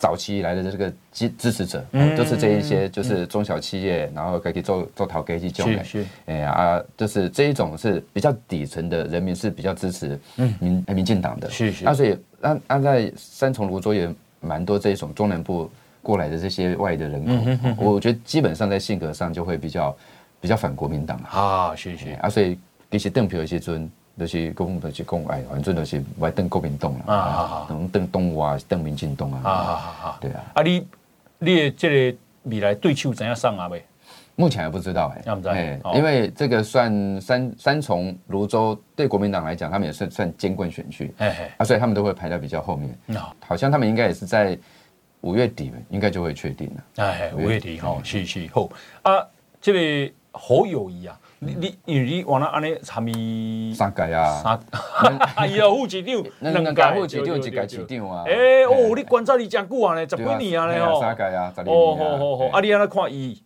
[0.00, 1.84] 早期以来的这个支支持者，
[2.16, 5.84] 都是这一些，就是中小企业，然后可以做做淘给去种的，
[6.24, 10.18] 哎啊，就是这一种是比较底层的人民是比较支持
[10.58, 11.84] 民民进党的，是是。
[11.84, 14.10] 那所以那那在三重芦洲也
[14.40, 19.94] 蛮多这一种中南部过来的这些外的人口，我觉得基本上在性格上就会比较
[20.40, 22.08] 比较反国民党啊，是是。
[22.22, 22.58] 啊，所以
[22.90, 23.88] 其实邓皮有些尊。
[24.18, 30.44] 就是讲，就是讲，哎，反正就是爱登国民党啦，啊，能登东华，登民进党啊，啊，对啊。
[30.54, 30.86] 啊，你
[31.38, 33.68] 你的这个未来对手怎样上啊？
[33.68, 33.82] 未？
[34.36, 42.94] 目前还不知道哎，哎，因为这个算三三重泸州对国民党来讲，他们也算算艰困选区，哎哎啊，所以他们都会排在比较后面。
[43.46, 44.58] 好像他们应该也是在
[45.22, 47.04] 五月底，应该就会确定了。
[47.04, 48.68] 哎，五月底哈，是是好
[49.02, 49.26] 啊，
[49.60, 51.18] 这位侯友谊啊。
[51.42, 54.60] 你你因为你往那安尼参与三届啊，三
[55.36, 63.42] 哎呀副市长两届副市长一届市长啊，哎哦，你观察你真久啊呢，十几年啊呢哦，三届啊十年，哦好好好，啊你安怎看伊？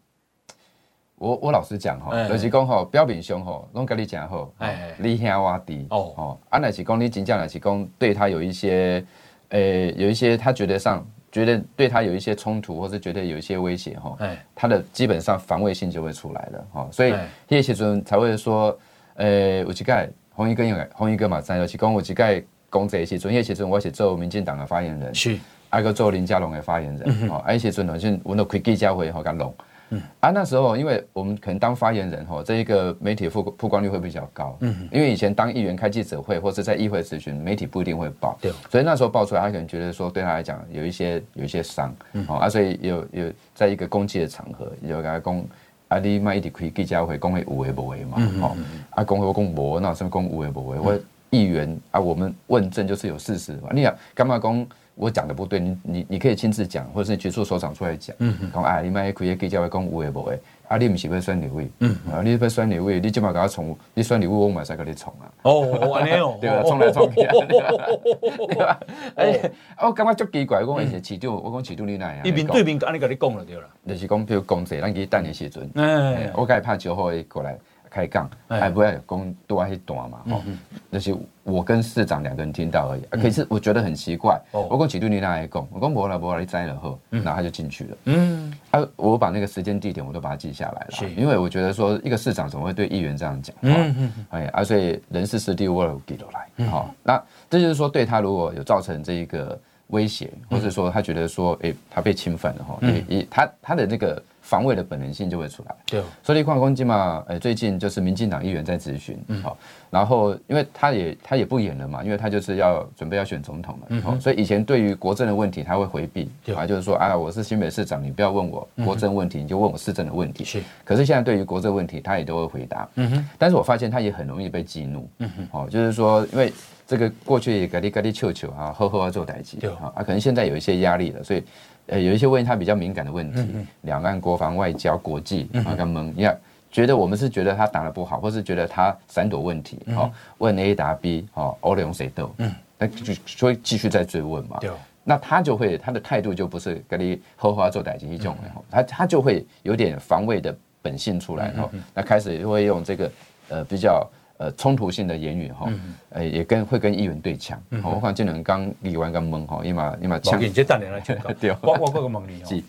[1.19, 4.53] 我我老实讲吼，就是讲吼，表面上吼，拢跟你讲吼，
[4.99, 9.05] 你兄我弟哦哦，啊那是讲你真正那是讲对他有一些，
[9.51, 11.07] 诶有一些他觉得上。
[11.35, 14.17] 觉得对他有一些冲突，或是觉得有一些威胁哈，
[14.55, 17.13] 他的基本上防卫性就会出来了哈，所以
[17.49, 18.79] 叶启尊才会说，
[19.15, 25.37] 呃，我几盖红衣哥有红衣哥嘛，三六七公我几盖公贼启尊叶启尊，我是做民进党的发言人，是，
[25.69, 29.53] 还个做林佳龙的发言人，哦，叶启尊好像我都开记者会好干龙。
[29.95, 34.57] 嗯啊，那时候因为我们可能当发言人哈，这一个媒体曝曝光率会比较高。
[34.61, 38.37] 嗯，因为以前当议员开记者会或者在议会咨询，媒体不一定会报。
[38.41, 41.95] 对，所以那时候报出来，他可能觉得说对他来讲有一些有一些伤。
[42.13, 45.45] 嗯，啊，所以有有在一个公祭的场合，有跟他讲，
[45.89, 48.17] 啊，你卖一点开记者会，讲会有为无为嘛？
[48.43, 48.57] 哦，
[48.91, 50.79] 啊，讲会我讲无，那什么讲有为无为？
[50.79, 50.99] 我
[51.31, 53.71] 议员啊，我们问政就是有事实嘛。
[53.73, 54.67] 你啊，干嘛讲？
[54.95, 58.15] 我讲的不对，你你你可以亲自讲，或者是举出首长出来讲。
[58.21, 58.51] 嗯嗯。
[58.53, 61.69] 讲哎，你卖可以记者会讲有诶无诶，啊，你唔是要选立委？
[61.81, 61.97] 嗯。
[62.13, 65.27] 啊，你要选立委，你即马给他冲，你选立委我马上给你冲啊。
[65.43, 66.39] 哦，安尼哦。
[66.41, 67.33] 对啊，从来从去啊。
[67.49, 68.81] 对吧？
[69.17, 69.51] 哎，
[69.83, 72.25] 我感觉足奇怪，我讲是市长，我讲市长你哪样？
[72.25, 73.69] 一面对面安尼跟你讲了对了。
[73.87, 77.59] 就是讲，比如公职，咱去等的时阵，哎，我该怕酒后会过来。
[77.91, 80.43] 开讲，还不要讲多爱去短嘛，吼，
[80.91, 83.03] 就是我跟市长两个人听到而已。
[83.23, 87.97] 可是我觉得很奇怪，我跟几度你那来讲，我讲无啦无啦，你摘了后，然后他就进去了。
[88.07, 93.55] 嗯，啊，我把那个时间地点我都把它记下来了，因为我觉得说一个市长怎么会对议员这样讲？
[93.61, 104.23] 嗯嗯，哎，啊，所以人事实地我都记录来，好，那这就是说对他如果有造成这一个威胁，或者说他觉得说，哎，他被侵犯了哈，也也他他的那个。
[104.45, 105.75] 防卫的本能性就会出来。
[105.87, 109.57] 对，所以矿工机嘛，呃，最近就是民进党议员在质询，好，
[109.89, 120.45] 然后因为他也他也不演了嘛，因为他就是要准备要选总统了，嗯，所以以前对于国政的问题他会回避，啊，就是说啊，我是新北市长，你不要问我国政问题，你就问我市政的问题。
[120.45, 122.87] 是，可是现在对于国政问题，他也都会回答。
[122.97, 125.09] 嗯哼，但是我发现他也很容易被激怒。
[125.21, 126.53] 嗯哼，哦，就是说，因为
[126.87, 131.43] 这个过去也给你给你求求啊，呵呵要做代志，对，啊，可能现在有一些压力了，所以。
[131.87, 133.47] 呃，有一些问他比较敏感的问题，
[133.83, 136.41] 两岸国防、外交、国际，啊，跟蒙，你看，
[136.73, 144.71] 觉得我们是觉得他打的不好，或是觉得他闪躲问题，好，问 A 答 B，好，欧龙谁斗，嗯，那就所以继续再追问嘛，对，
[145.05, 148.35] 那他就会他的态度就不是跟你好好做代志一种，
[148.71, 153.13] 他他就会有点防卫的本性出来，哈，那开始就会用这个
[153.51, 154.11] 呃比较。
[154.37, 155.73] 呃，冲突性的言语哈，
[156.11, 157.61] 呃，也跟会跟议员对枪。
[157.85, 160.41] 我看这两刚议员刚懵哈，伊嘛伊嘛呛。
[160.41, 161.17] 你这等下来讲。
[161.41, 162.63] 对，我我个问你哦，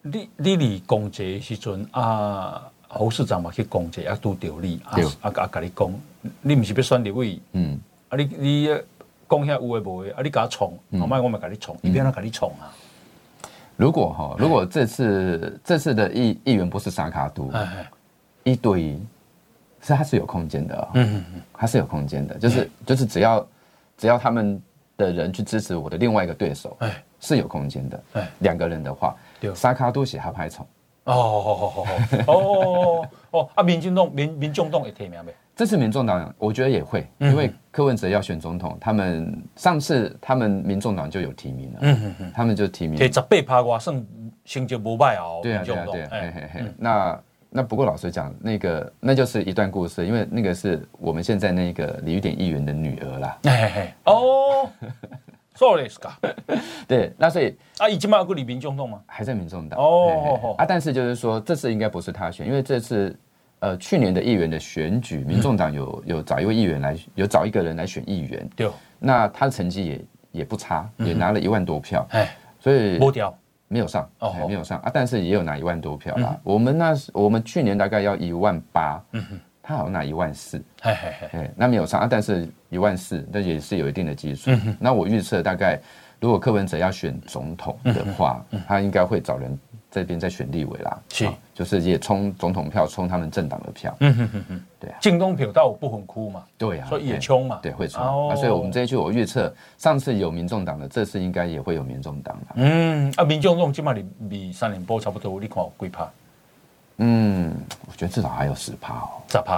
[0.00, 5.92] 你你离公职时阵啊，侯市长嘛去公职啊，拄着你啊啊啊，跟你讲，
[6.40, 7.38] 你唔是要选立委？
[7.52, 7.78] 嗯，
[8.08, 12.72] 啊，你你讲遐有诶无诶，啊，你甲冲，后摆我咪甲你冲，一边都甲你冲啊。
[13.76, 17.52] 如果哈，如果这次这次的议议员不是沙卡都，
[18.44, 18.98] 一对一。
[19.80, 23.46] 是，它是有空间的，哦，嗯嗯嗯，它是有空间的，就是、嗯、就是只要
[23.96, 24.60] 只要他们
[24.96, 30.66] 的人去支持我的另外一个对手，哎，是有空间的，哎，两个人的话，对，沙卡都写他拍虫，
[31.04, 31.86] 哦哦哦哦
[32.26, 33.48] 哦哦哦。
[33.54, 35.32] 啊，民进党民民众党也提名没？
[35.54, 44.06] 这次民众党我觉得也会，因为柯文哲要选总统，他们上次他们民众党就有提名了，嗯嗯嗯，他们就提名，十八趴我算
[44.44, 47.18] 成绩不败哦，对啊对啊对，嘿嘿嘿，那。
[47.56, 53.38] 那不过老实讲，那个那就是一段故事，因为那个是我们现在那个李玉典议员的女儿啦。
[53.44, 54.68] 哎哎哦
[55.54, 55.88] ，sorry
[56.86, 59.00] 对，那所以啊，已经没有离民众党吗？
[59.06, 60.54] 还在民众党哦。
[60.58, 63.18] 啊，但是就是说，这次应该不是他选，因为这次
[63.60, 68.46] 呃去年的议员的选举，民众党有有找一位议员来，有找一个人来选议员。
[68.54, 68.68] 对。
[68.98, 72.06] 那他的成绩也也不差，也拿了一万多票。
[72.10, 72.98] 哎，所以。
[73.68, 76.38] 没有上哦，没有上啊，但是也有拿一万多票啦。
[76.42, 84.50] 我们那时我们去年大概要一万八，嗯哼，他好像拿一万四，嘿嘿嘿，那没有上啊，但是一万四，那也是有一定的基数。
[84.78, 85.80] 那我预测大概，
[86.20, 89.58] 如果柯文哲要选总统的话，他应该会找人。
[89.96, 93.96] 这边在选立委啦，是，就是也冲总统票，冲他们政党的票。
[94.00, 98.28] 嗯哼哼哼，对啊，进东票到不很哭嘛，对啊，所以也冲嘛，对，会冲。
[98.28, 102.46] 啊，所以我们这一句我预测，上次有民众党的，这次应该也会有民众党的。
[102.56, 106.10] 嗯，啊，民众党起码你比三年波差不多，你看有几趴？
[106.98, 107.54] 嗯，
[107.86, 109.54] 我觉得至少还有十趴哦，十趴，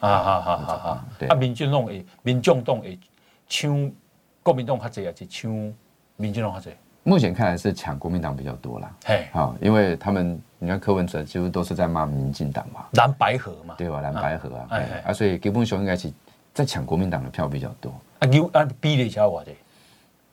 [0.00, 1.04] 啊啊啊啊啊！
[1.18, 2.98] 对啊，民进党诶，民众党诶，
[3.48, 3.92] 抢
[4.42, 5.52] 国民党较济，还是抢
[6.16, 6.70] 民进党较济？
[7.04, 8.90] 目前看来是抢国民党比较多啦。
[9.04, 14.00] 嘿，好，因为他们你看柯文哲几乎都是在骂民进党嘛，蓝白河嘛，对吧？
[14.00, 16.10] 蓝白河啊，啊，所以基本上应该是
[16.52, 17.92] 在抢国民党的票比较多。
[18.18, 19.52] 啊，有啊，比例下我的，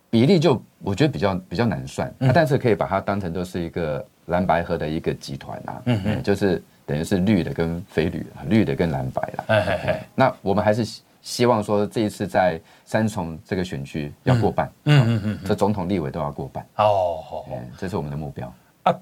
[0.10, 4.04] 比例就我觉得比较比较难算，啊，但是可以把它当成都是一个。
[4.28, 9.44] 蓝白河的一个集团啊，嗯嗯，就是等于是绿的跟非绿，绿的跟蓝白啦。
[9.48, 9.76] 哎哎。
[9.88, 16.66] 哎，那我们还是希望说这一次在三重这个选区要过半，嗯嗯嗯，这总统立委都要过半。
[16.78, 17.46] 哦，好，
[17.78, 18.54] 这是我们的目标。
[18.84, 18.94] 啊，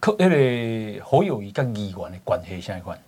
[0.00, 2.98] 可那个侯友宜跟议员的关系现在款？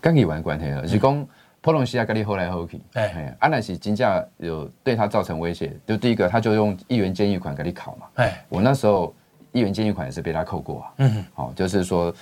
[0.00, 1.26] 跟议员关系啊，是讲
[1.60, 8.06] 普隆西亚跟你后来后去，哎哎，安那是金价有对他造成威胁，就第一个他就用议员监狱款给你考嘛。
[8.14, 9.14] 哎，我那时候。
[9.52, 12.14] 议员监狱款也是被他扣过啊，嗯，好，就是说，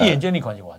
[0.00, 0.78] 议员监狱款是多少？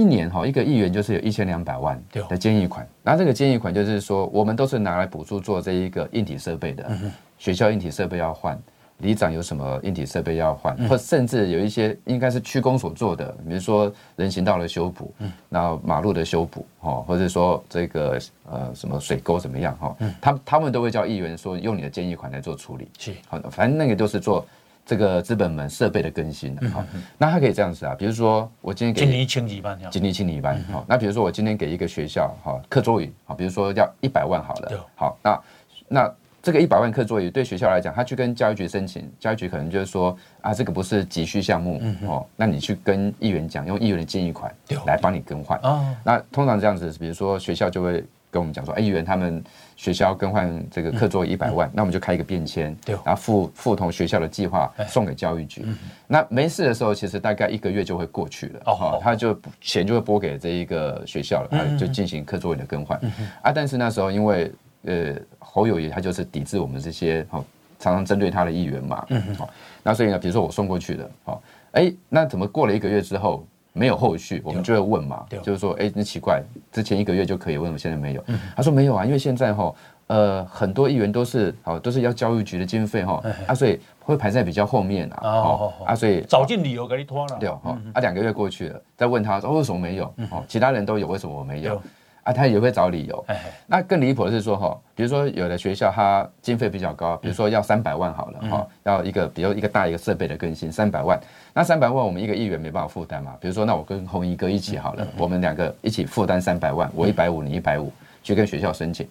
[0.00, 2.88] 一年哈，一个议员就是有一千两百万的建议款。
[3.02, 6.90] 那这个建议款就是说，我们都是拿来补助做这一个硬体设备的，
[7.36, 8.58] 学校硬体设备要换，
[8.98, 15.12] 里长有什么硬体设备要换，或甚至有一些应该是区公所做的，比如说人行道的修补，
[15.50, 18.18] 然后马路的修补，哈，或者说这个
[18.50, 23.12] 呃什么水沟怎么样哈，他他们都会叫议员说用你的建议款来做处理，是。
[23.28, 24.46] 好的，反正那个都是做。
[24.84, 26.84] 这个资本门设备的更新，好，
[27.16, 35.42] 那他可以这样子啊，比如说我今天给今年清理班，今年清理班，好，那比如说我今天给一个学校，哈，课桌椅，好，比如说要一百万好了，好，那
[35.88, 44.52] 那这个一百万课桌椅对学校来讲，他去跟教育局申请，教育局可能就是说啊，这个不是急需项目，哦，那你去跟议员讲，用议员的建议款
[44.86, 45.60] 来帮你更换，
[46.02, 48.04] 那通常这样子，比如说学校就会。
[48.32, 49.42] 跟我们讲说，哎，议员他们
[49.80, 52.94] 学校更换这个课桌椅一百万，嗯、那我们就开一个便签，对。
[53.02, 55.62] 然后附附同学校的计划送给教育局。
[55.64, 55.74] 嗯、
[56.06, 63.00] 那没事的时候，其实大概一个月就会过去了，哦，哦，他就钱就会拨给这一个学校了，他就进行课桌椅的更换。
[63.00, 67.42] 嗯、啊，但是那时候因为呃侯友谊他就是抵制我们这些哦
[67.78, 69.48] 常常针对他的议员嘛，嗯，好，
[69.82, 73.46] 那所以呢，比如说我送过去的，好，哎，那怎么过了一个月之后？
[73.72, 78.24] 没有后续，我们就会问嘛，就是说，哎，那奇怪，之前一个月就可以，为什么现在没有？
[78.56, 79.74] 他说没有啊，因为现在哈，
[80.08, 90.04] 呃，很多议员都是好，都是要教育局的经费哈，啊，所以会排在比较后面啊，哦，啊，所以找尽理由给你拖了，对哈，啊，两个月过去了，再问他说为什么没有？
[90.30, 91.80] 哦，其他人都有，为什么我没有？
[92.22, 93.24] 啊，他也会找理由。
[93.66, 101.18] 那更离谱的是说哈，比如说有的学校它经费比较高，比如说要三百万好了哈，要一个比如一个大一个设备的更新三百万。
[101.52, 103.36] 那三百万我们一个议员没办法负担嘛？
[103.40, 109.08] 比如说，那我跟红衣哥一起好了，我们两个一起负担三百万，我一百五，你一百五，去跟学校申请。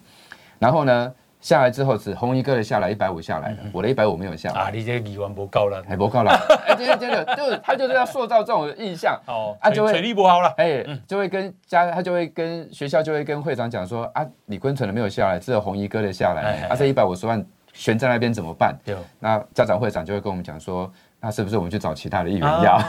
[0.58, 4.60] 然后呢，下来之后是红衣哥的下来一百五下来了，我的一百五没有下来。
[4.60, 6.32] 啊，你这个议员不够了，还不够了。
[6.66, 18.76] 哎，真的真的，就是他就是要塑造这种印象哦，啊就会水力不好了，哎，就会跟家他就会跟学校就会跟会长讲说啊，李坤城的没有下来，只有红衣哥的下来，啊这一百五十万悬在那边怎么办？
[19.18, 20.90] 那家长会长就会跟我们讲说。
[21.22, 22.80] 那是不是我们去找其他的议员要？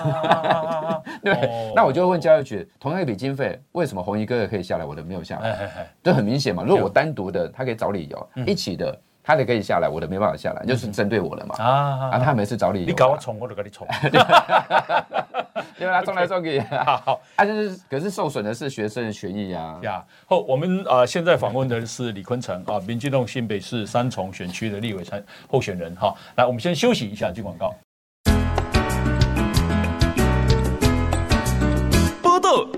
[1.22, 5.70] 对，那我就问教育局，同样一笔经费，为什么红衣哥哥可以下来，我的没有下来？
[6.02, 6.64] 这很明显嘛。
[6.66, 8.18] 如果我单独的，他可以找理由；
[8.48, 11.56] 一起的，他的可以下来，我的没办法下来，就是针对我了嘛。
[11.62, 13.86] 啊，他每次找理由，你搞我冲，我就给你冲。
[15.80, 19.80] 因为他冲来冲去，好，啊，就是可是受损的是学生的权益啊。
[19.84, 26.14] 呀，后，我们呃现在访问的是李坤城啊，民进党新北市三重选区的立委参候选人哈。
[26.36, 27.74] 来，我们先休息一下，进广告。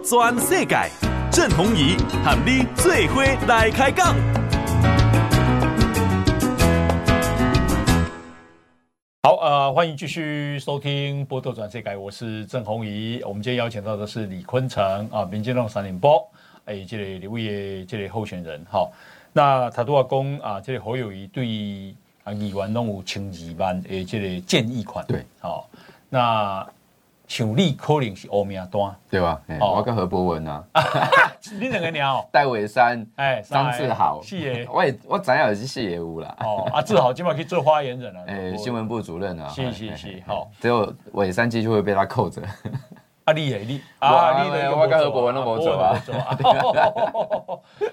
[0.03, 0.77] 全世界，
[1.31, 4.42] 郑弘仪喊你最伙来开讲。
[9.25, 13.21] 好，呃，欢迎继续收听《波多转世改》，我是郑红怡。
[13.23, 16.29] 我们今天邀请到的是李坤城啊，民进党三连波，
[16.65, 18.61] 哎，这里李位的这里候选人。
[18.69, 18.91] 好，
[19.31, 25.05] 那他都要讲啊，这里侯友谊对啊议员拢有千二万诶这里建议款。
[25.07, 25.69] 对，好，
[26.09, 26.67] 那。
[27.27, 29.41] 像你可能是欧名单，对吧？
[29.61, 30.63] 我跟何博文啊，
[31.59, 36.35] 你两个鸟， 戴伟山，哎，张志豪，是诶， 我也我知影是四业务啦。
[36.41, 42.41] 哦，啊，志豪今晚可以做发言人了，哎，新闻部主任啊，是是是，好，只有伟山机就会被他扣着。
[43.25, 45.97] 啊，你诶，你啊，你我跟何博文都无做啊，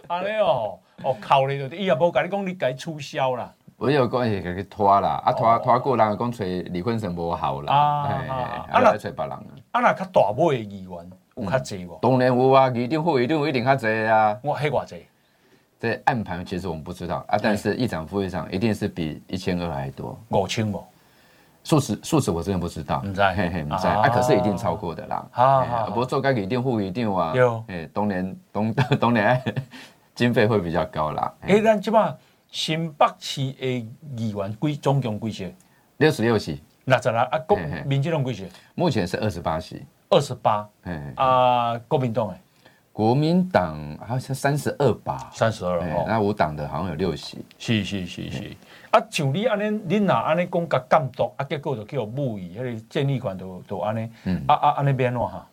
[0.09, 3.53] 安尼哦，哦，扣你就，伊也无甲你讲，你该取消啦。
[3.81, 9.41] 我有关系给佢拖啦，啊拖拖过人讲找李坤城无效啦，啊啊来找别人啊。
[9.73, 11.99] 啊那较大尾的议员有较济无？
[12.03, 14.37] 当然有啊，议长副议长有一定较济啊。
[14.43, 15.07] 我迄偌济？
[15.81, 20.15] 这暗盘其实我们不知道啊，但是议长副议长一定是比一千二还多。
[20.29, 20.85] 五千无？
[21.65, 25.27] 数值数值我真的不知道，唔知，嘿嘿，唔知，啊，可是一定超过的啦。
[25.31, 27.33] 好好，不过做该一定副一定啊。
[27.35, 29.43] 有，哎，当年当 当年
[30.15, 31.33] 经费会比较高啦。
[31.41, 32.15] 哎，咱即马
[32.51, 33.87] 新北市的
[34.17, 35.55] 议员归总共归席？
[35.99, 36.61] 六十六席。
[36.87, 37.21] 六十六？
[37.21, 38.47] 啊，国民进党归席？
[38.75, 39.83] 目前是二十八席。
[40.09, 40.69] 二十八。
[40.83, 42.37] 嗯，啊，国民党诶。
[42.93, 46.05] 国民党好像三十二吧，三十二哦。
[46.09, 47.39] 那我党的好像有六席。
[47.57, 48.57] 是是是是。
[48.91, 54.11] 啊，像你安尼，你哪安尼讲甲监督，啊，结果就叫木椅，迄个建立馆都都安尼。
[54.25, 54.45] 嗯。
[54.49, 55.47] 啊啊，安尼变咯哈？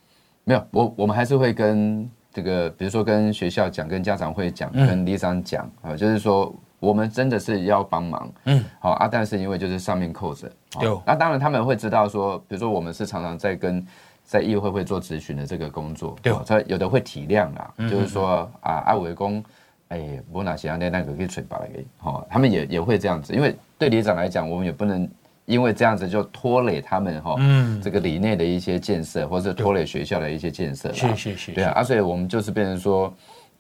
[0.44, 8.32] 没有，我我们还是会跟这个，比如说跟学校讲，跟家长会讲，跟里长讲啊，就是说我们真的是要帮忙。
[8.46, 8.64] 嗯。
[8.80, 10.52] 好啊，但是因为就是上面扣着。
[10.82, 11.02] 有。
[11.06, 13.86] 那当然他们会知道说，比如说我们是常常在跟。
[14.30, 19.42] 在议会会做咨询的这个工作，对，他有的会体谅啦，就是说啊，阿伟公，
[19.88, 25.10] 哎，我哪些那那个可以吹把来给，哈，他们也也会这样子，因为对里长来讲，我们也不能
[25.46, 33.14] 因为这样子就拖累他们哈，嗯，这个里内的一些建设，或者拖累学校的一些建设，是是是，对啊，啊，所以我们就是变成说，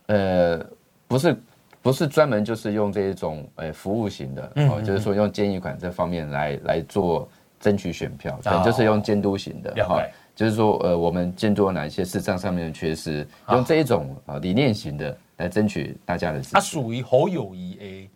[0.07, 0.59] 呃，
[1.07, 1.33] 不是
[1.87, 7.29] 不是专门就是用这一种呃服务型的，哦，就是说用建议款这方面来来做
[7.61, 10.03] 争取选票，可能就是用监督型的，哈。
[10.35, 16.57] 就是说，呃，我们监督了哪一些市场上面的缺失，用这一种啊理念型的来争取大家的支持。
[16.57, 18.09] 啊，属于侯友宜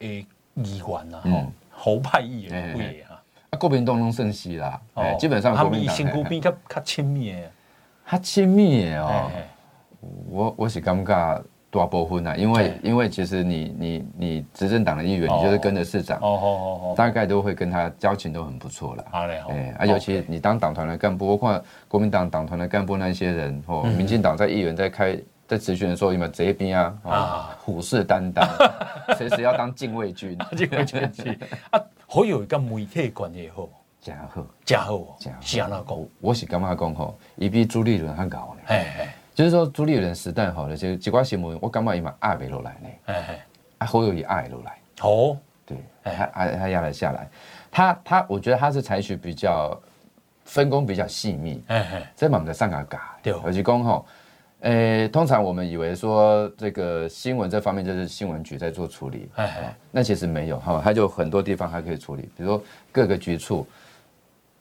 [0.00, 3.22] 的诶议员呐，吼，侯派议员会啊。
[3.50, 7.50] 啊，国民党拢胜势啦，哦，基本上国民党新古比较较亲密的，
[8.10, 9.30] 较亲密诶哦。
[10.28, 11.42] 我我是感觉。
[11.72, 19.04] 多部分啊，因为因为其实你你你执政党的议员，你就是跟着市长，哦哦哦哦，大概都会跟他交情都很不错了。
[19.10, 25.18] 好嘞，哎，啊，尤其你当党团的干部，包括国民党党团的干部那些人，哦，民进党在议员在开
[25.48, 26.94] 在质询的时候，有没有这边啊？
[27.04, 28.46] 啊，虎视眈眈，
[29.16, 30.36] 随时要当禁卫军。
[30.54, 31.38] 禁卫军
[31.70, 33.66] 啊，好有一个媒体关系好，
[33.98, 35.98] 真好，真好，真好。
[36.20, 38.62] 我是感觉讲吼，伊比朱立伦还高呢。
[38.66, 39.14] 哎哎。
[39.34, 42.88] 就是说，朱立伦时代好了，就几挂新闻，我感觉伊嘛爱袂落来呢。
[43.06, 43.46] 哎哎，
[43.78, 44.78] 啊，侯友宜爱落来。
[45.00, 47.28] 哦，对，他他他压了下来。
[47.70, 49.80] 他他，我觉得他是采取比较
[50.44, 51.62] 分工比较细密。
[51.68, 53.16] 哎哎，在忙的上个嘎。
[53.22, 54.04] 对，而且讲吼，
[54.60, 59.30] 诶，通常我们以为说这个新闻这方面就是新闻局在做处理。
[59.36, 62.62] 哎哎，那其实没有哈，他就很多地方还可以处理，比如说
[62.92, 63.66] 各个局处。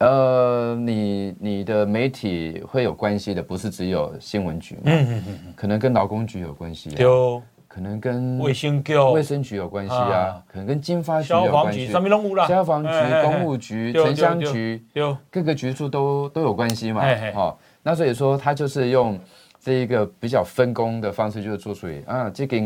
[0.01, 4.81] 呃，你你的媒体会有关系的，不是只有新闻局嘛？
[4.85, 12.89] 嗯嗯嗯，可能跟劳工局有关系，有，可能跟卫生局、卫生局有关系啊，可能跟经发局有关系，消防局、消防局、
[13.21, 17.03] 公务局、城乡局，有各个局处都都有关系嘛？
[17.35, 19.19] 好，那所以说他就是用
[19.59, 22.57] 这一个比较分工的方式，就是做出来啊，这个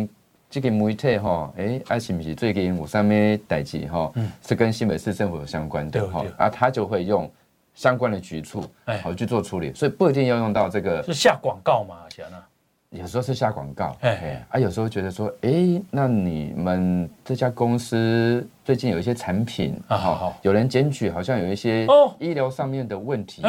[0.50, 4.12] 这个媒体哈，哎，啊是不是最近有上面代志哈，
[4.46, 7.30] 是跟新北市政府有相关的哈，啊，他就会用
[7.74, 11.04] 相关的局处，哎，好去做处理，所以不一定要用到这个。
[11.04, 11.96] 是下广告吗？
[12.10, 12.43] 晓得？
[12.91, 21.86] 有时候是下广告，哎，啊，有时候觉得说，哎，那你们这家公司最近有一些产品啊，好好，有人检举，好像有一些
[22.18, 23.41] 医疗上面的问题，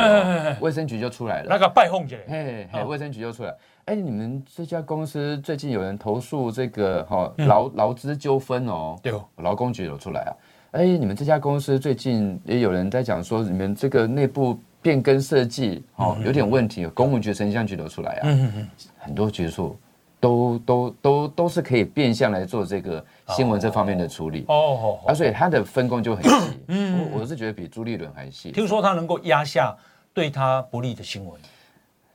[0.58, 3.54] 卫生局就出来了，那个拜访者，嘿，卫生局就出来。
[3.86, 10.32] 哎，你们这家公司最近有人投诉这个哈劳劳资纠纷哦，对，劳工局有出来啊。
[10.72, 18.20] 哎，你们这家公司最近也有人在讲说，你们这个内部变更设计哦有点问题，公务局、城乡局都出来啊。
[18.24, 18.68] 嗯嗯，
[18.98, 19.78] 很多局处
[20.18, 23.04] 都都都都是可以变相来做这个
[23.36, 24.98] 新闻这方面的处理哦。
[25.06, 26.58] 啊，所以他的分工就很细。
[26.66, 28.50] 嗯，我是觉得比朱立伦还细。
[28.50, 29.76] 听说他能够压下
[30.12, 31.40] 对他不利的新闻。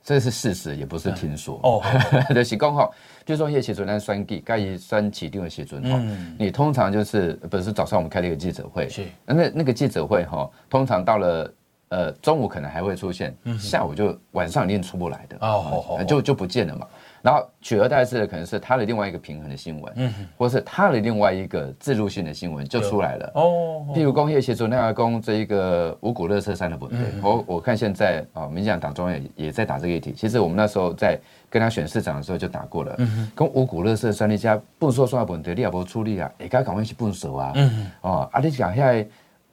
[0.04, 1.60] 这是事实，也不是听说。
[1.62, 1.82] 哦，
[2.34, 2.90] 就是讲哈，
[3.24, 6.02] 比如说叶启存在选举，该以选起定的写准哈。
[6.38, 11.54] 你通常就是不是早上我们开了一个记者会，是那那个记者会哈，通常到了
[11.88, 16.86] 呃中午可能还会出现，下午就晚上一定出不来的哦，就就不见了嘛。
[17.22, 23.32] 然后取而代之的可能是他的另外一个平衡的新闻，嗯，或是他的另外一个置入性的新闻就出来了。
[23.34, 23.86] 哦。
[23.94, 30.12] 譬如工业协助那个工这一个五股乐色山的问题，我我看现在啊，民进党党中央也也在打这个议题。
[30.12, 31.18] 其实我们那时候在
[31.48, 39.08] 跟他选市长的时候就打过了，嗯，跟五股乐色山那家不说说问题，你也不处理啊，哎，该赶快去 bunso 手啊，嗯，哦，啊，你讲现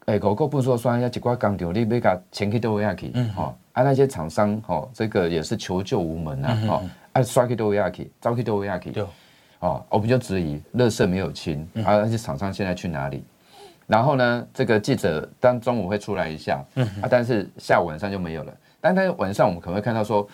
[0.10, 6.90] 在哎，五股 bunso 说说要一块钢条，你别个钱去都下去，嗯，哦，啊，那些厂商哦，这个也是求救无门啊，哦。
[7.14, 8.92] 啊，刷去都下去，招去都下去。
[9.60, 13.24] 哦，我们就质疑，乐色没有清，啊，那些厂商现在去哪里？
[13.86, 16.66] 然后呢，这个记者当中午会出来一下，
[17.04, 18.54] 啊，但是下午晚上就没有了。
[18.82, 20.28] 但是晚上我们可能会看到说，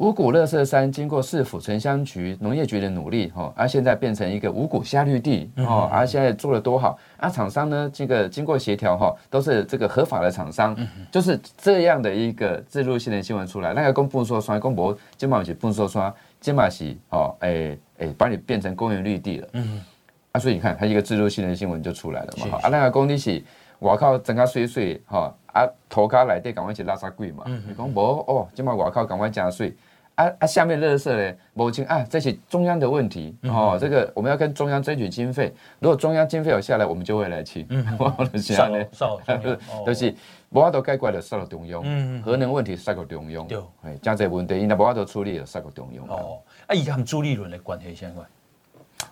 [0.00, 10.74] 五谷乐色山经过市府城乡局、农业局的努力，哈，而现在变成一个五谷夏绿地，哦，而现在做的多好，啊，厂商呢，这个经过协调，哈，都是这个合法的厂商，
[11.10, 19.84] 就是这样的一个自入性的新闻出来，那个公布说说公布，金马是不说说，金马是哦，哎哎，把你变成公园绿地了，嗯，
[20.32, 23.42] 啊，所以你看，它一个自入性的新闻就出来了嘛，啊，那个工地是，
[23.78, 29.76] 我靠，整个水水，哈，啊，头壳来得赶快去拉萨贵嘛，你讲无哦，金马我靠，赶快加税。
[30.20, 30.46] 啊啊！
[30.46, 33.78] 下面乐色嘞，某清啊，这是中央的问题哦。
[33.80, 37.66] 这个我们要跟中央争取经费，如果中央经费有下来，我们就会来清。
[37.70, 37.82] 嗯，
[38.38, 40.14] 少 了少了，都是
[40.50, 41.80] 无法度解决的，杀到中央。
[41.84, 43.46] 嗯，核能问题杀到中央。
[43.46, 46.04] 对，哎，这个问题，因为无法度处理的，杀到中央。
[46.08, 48.26] 哦，啊，伊和朱立伦的关系相关，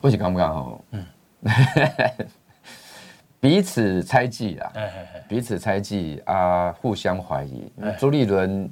[0.02, 1.06] 我是感觉吼，嗯，
[3.40, 4.72] 彼此猜忌啊，
[5.26, 7.72] 彼此猜忌啊，互相怀疑。
[7.98, 8.70] 朱立伦。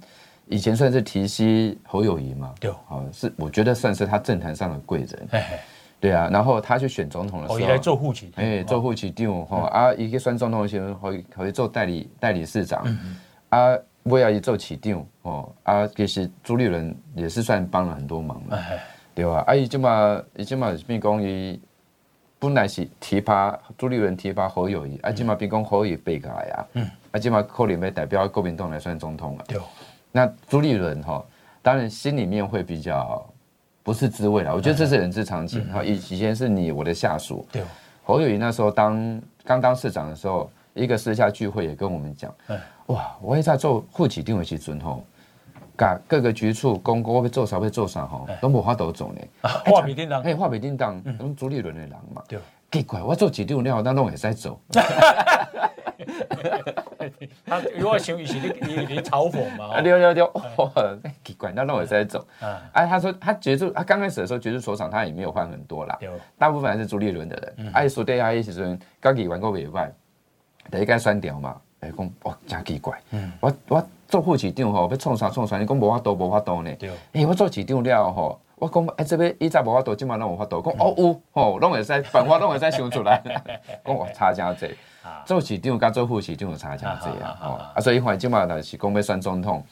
[0.49, 5.29] 以前算是提携侯友谊嘛，对，哦，是我觉得算是他政坛上的贵人，
[5.99, 12.87] 对啊，然后他去选总统的时候，来做副旗，哎，做副旗长，吼啊，一个选总统的时候，可以可以做代理代理市长，
[13.49, 18.57] 啊，我要一做起长，哦，啊，其实朱立伦也是算帮了很多忙嘛，
[19.15, 19.43] 对吧？
[19.49, 21.61] 啊，伊这么伊这么变讲伊
[22.39, 29.59] 本来是提拔朱立伦提拔侯友谊，啊，这么变讲侯友谊背过来啊，嗯，啊，这么可能要代表国民党来选总统啊，对。
[30.17, 31.23] 那朱立伦哈，
[31.61, 33.23] 当然心里面会比较
[33.83, 34.55] 不是滋味了。
[34.55, 35.85] 我觉得这是人之常情哈。
[35.85, 37.63] 以以前是你我的下属，对。
[38.03, 42.35] 侯友谊那时候当刚当市长的时候，一个私下聚会也跟我们讲，
[42.87, 45.05] 哇，我也在做户籍定位去尊吼，
[45.77, 49.21] 各各个局处公公要做啥会做啥吼，都无法度做呢。
[49.67, 52.23] 画笔叮当，嘿，画笔叮当，都朱立伦的人嘛。
[52.27, 52.39] 对。
[52.73, 54.59] 奇怪，我做几定料，那拢会使走。
[57.47, 59.81] 他如果想以前你你你嘲讽嘛？
[59.81, 60.71] 对对对，哇，
[61.25, 62.25] 奇怪，那那我再走。
[62.41, 65.99] 啊，哎，他说他觉得他刚开始的时候，觉得所长他也没有换很多啦，
[66.39, 67.73] 大部分还是朱立伦的人。
[67.73, 69.93] 哎，说对啊，意思说刚给玩过尾外，
[70.71, 71.57] 得应该删掉嘛。
[71.81, 72.99] 哎，讲哇，真奇怪。
[73.11, 76.75] 嗯，我我做副市长吼，要创啥创啥，你讲无法度无法度呢？
[76.79, 76.91] 对。
[77.13, 80.63] 哎，我做市长了吼，我讲哎这边以前无法度，今嘛拢无法度。
[80.63, 83.23] 讲哦有吼，拢会使办法，拢会使想出来。
[83.85, 84.75] 讲我差真济。
[85.25, 89.65] 做起定跟做副起就有差价这样哦啊，所以黄金马的是公被算总统，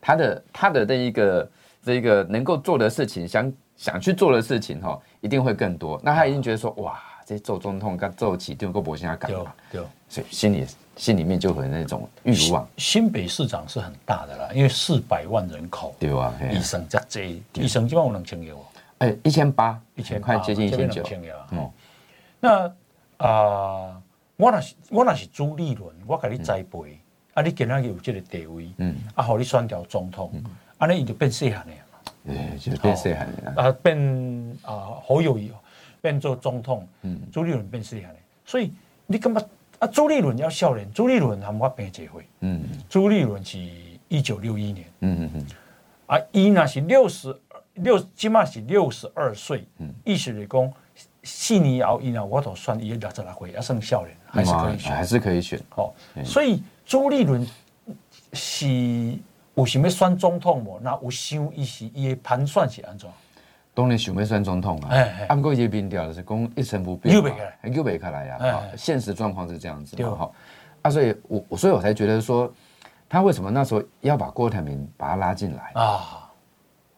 [0.00, 1.50] 他的他的这一个
[1.82, 6.00] 这一个能够做的事情，想想去做的事情哈，一定会更多。
[6.02, 9.52] 那他已经觉得说，哇，这做总统跟做起定够博现在干嘛？
[10.08, 10.66] 所以心里
[10.96, 12.66] 心里面就会那种欲望。
[12.76, 18.64] 新北市长是很大的啦，因为四百万人口，对啊，医生这这医生基本上能请给我，
[18.98, 21.02] 哎，一千八，一千快接近一千九，
[21.50, 21.70] 嗯，
[22.40, 22.72] 那
[23.26, 24.00] 啊。
[24.36, 26.98] 我若是我若是朱立伦，我甲你栽培，嗯、
[27.34, 30.32] 啊，你今仔日有这个地位，嗯，啊，好你选掉总统，
[30.78, 35.52] 安尼伊就变细汉的嘛，哎，就变细汉的，啊，变啊好友宜
[36.00, 38.72] 变做总统，嗯，朱立伦变细汉的，所以
[39.06, 39.40] 你感觉
[39.78, 39.86] 啊？
[39.86, 43.58] 朱立伦要少年，朱立伦含我变结婚，嗯，朱立伦是
[44.08, 45.46] 一九六一年，嗯嗯嗯，
[46.06, 47.40] 啊，伊那是六十
[47.74, 50.72] 六，起码是六十二岁，嗯，意思是讲。
[51.24, 55.60] 四年后，以后我都算伊六十来岁，还算少年，还是可以选，还是可以选。
[55.70, 55.94] 好，
[56.24, 57.46] 所以朱立伦
[58.32, 59.18] 是
[59.54, 60.78] 有想要选总统无？
[60.80, 63.08] 那有想伊是伊的盘算是安怎？
[63.72, 64.88] 当然想要选总统啊！
[64.92, 68.62] 哎，按过一些民调是讲一成不变，又没开，又没开来呀。
[68.76, 70.14] 现实状况是这样子嘛？
[70.16, 70.34] 好，
[70.82, 72.52] 啊，所以我所以我才觉得说，
[73.08, 76.23] 他为什么那时候要把郭台铭把他拉进来啊？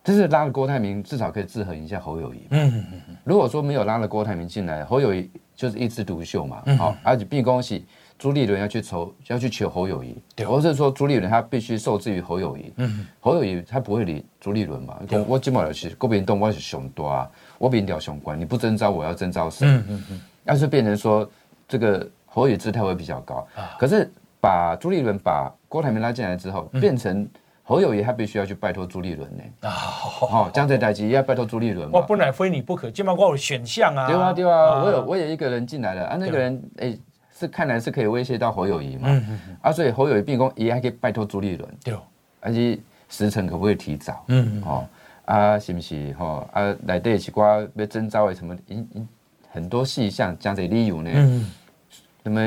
[0.07, 2.47] 就是拉了郭台铭，至少可以制衡一下侯友谊。
[2.51, 3.17] 嗯嗯嗯。
[3.25, 6.63] 如果说没有拉了郭台铭进来，侯友谊就是一枝独秀嘛。
[6.79, 7.85] 好，而且并恭喜
[8.17, 12.73] 朱立伦要去求要去求侯友谊，或者是说朱立伦他必须受制于侯友谊。
[12.77, 13.05] 嗯。
[13.19, 14.97] 侯友谊他不会理朱立伦嘛？
[15.27, 17.29] 我基本上是国民党我是熊多啊，
[17.59, 19.67] 我比你屌熊官，你不征召我要征召谁？
[19.67, 20.21] 嗯嗯嗯。
[20.45, 21.29] 要是变成说
[21.67, 23.45] 这个侯友宜姿态会比较高，
[23.77, 24.09] 可是
[24.41, 27.29] 把朱立伦把郭台铭拉进来之后，变成。
[27.69, 31.91] 侯友谊他必须要去拜托朱立伦呢啊，好，江浙代基要拜托朱立伦。
[31.91, 34.07] 我本来非你不可，今晚我有选项啊。
[34.07, 36.97] 对啊，对啊，我有我有一个人进来了啊，那个人哎
[37.37, 39.09] 是看来是可以威胁到侯友谊嘛。
[39.11, 41.69] 嗯嗯啊，所以侯友谊并公也还可以拜托朱立伦。
[41.83, 41.95] 对，
[42.39, 44.25] 而且时辰可不可以提早？
[44.29, 44.63] 嗯嗯。
[44.65, 44.89] 哦
[45.25, 46.77] 啊，是不是哈啊？
[46.87, 48.57] 来对起瓜要征召为什么？
[48.69, 49.09] 因因
[49.51, 51.11] 很多细项讲这理由呢？
[51.13, 51.51] 嗯。
[52.23, 52.41] 什么？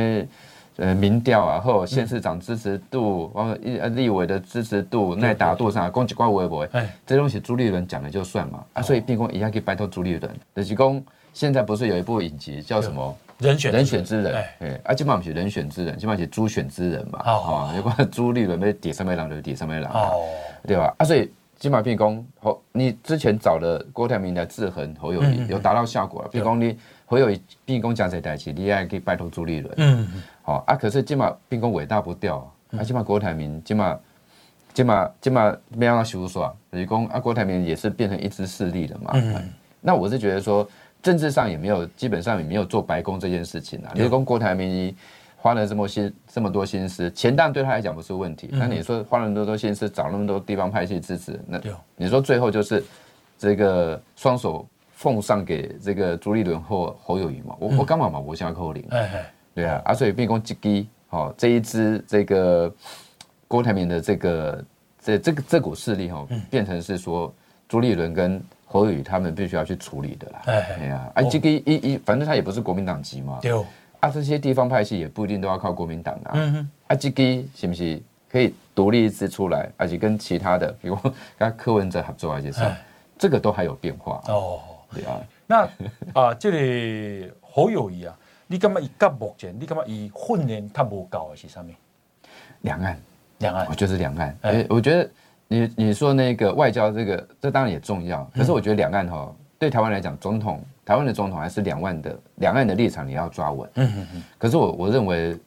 [0.80, 6.70] 呃，民调啊，或县市长支持度，或者立委的支持度、耐打度上，攻击怪会不会？
[6.72, 8.64] 哎，这东西朱立伦讲了就算嘛。
[8.72, 10.34] 啊，所以变公一下可以拜托朱立伦。
[10.56, 11.04] 就是讲
[11.34, 13.14] 现在不是有一部影集叫什么？
[13.40, 14.36] 人选人选之人。
[14.36, 17.22] 哎，啊，基本上是人选之人，基本上是猪选之人嘛。
[17.26, 19.92] 哦，有关朱立伦被点上面狼就点上面狼。
[19.92, 20.24] 哦，
[20.66, 20.96] 对吧？
[20.98, 26.30] 啊，所以金马屁公侯，你之前找了郭台铭来制衡侯友宜，有达到效果了。
[26.32, 29.74] 比如讲你侯友宜屁公讲这代志，你也可以拜托朱立伦。
[29.78, 30.08] 嗯
[30.50, 30.56] 嗯。
[30.56, 34.00] 好啊，可是金马屁公伟大不掉啊，金马郭台铭金马
[34.74, 39.12] 金马金马没让他修耍，就是讲啊，郭台铭也是变成一支势力了嘛。
[39.14, 39.36] 嗯。
[39.82, 40.68] 那我是觉得说，
[41.02, 43.92] 政治上也没有，基本上也没有做白宫这件事情啊。
[43.94, 44.96] 比如讲郭台铭。
[45.42, 48.50] 花了这么心这么多心思，钱当然对他来讲不是问题。
[48.52, 51.58] 那你说花了那么多心思，找那么多地方派系支持，那
[51.96, 52.84] 你说最后就是
[53.38, 57.56] 这个双手奉上给这个朱立伦或侯友宜嘛？
[57.58, 58.20] 我我干嘛嘛？
[58.20, 58.86] 我想要扣零。
[59.60, 62.74] 对啊，啊所以变攻击机哦，这一支这个
[63.48, 64.66] 郭台铭的这个
[65.02, 67.34] 这这个这股势力哈，变成是说
[67.68, 70.42] 朱立伦跟侯友宜他们必须要去处理的啦。
[70.46, 73.40] 哎呀，啊这个一一反正他也不是国民党籍嘛。
[74.00, 76.32] 啊，这些地方派系也不一定都要靠国民党啊。
[76.36, 78.02] 嗯哼，啊，这个是不是
[78.32, 80.98] 可以独立一支出来，而且跟其他的，比如
[81.38, 82.76] 跟柯文哲合作啊，这些，
[83.18, 84.62] 这个都还有变化哦。
[84.94, 85.70] 对啊，那
[86.14, 88.18] 啊，这里侯友宜啊，
[88.52, 91.36] 你干嘛以到目前，你干嘛以训练他不高啊？
[91.36, 91.76] 是上面
[92.62, 93.00] 两岸，
[93.38, 94.36] 两岸，我就是两岸。
[94.42, 95.10] 哎，我觉得
[95.48, 100.60] 你你说那个外交这个，这当然也重要，可是我觉得两岸哈，对台湾来讲，总统。
[100.84, 103.70] 台湾的总统还是两岸的两岸的立场，你要抓稳。
[103.76, 104.24] 嗯嗯嗯。
[104.40, 105.38] 可是我我认为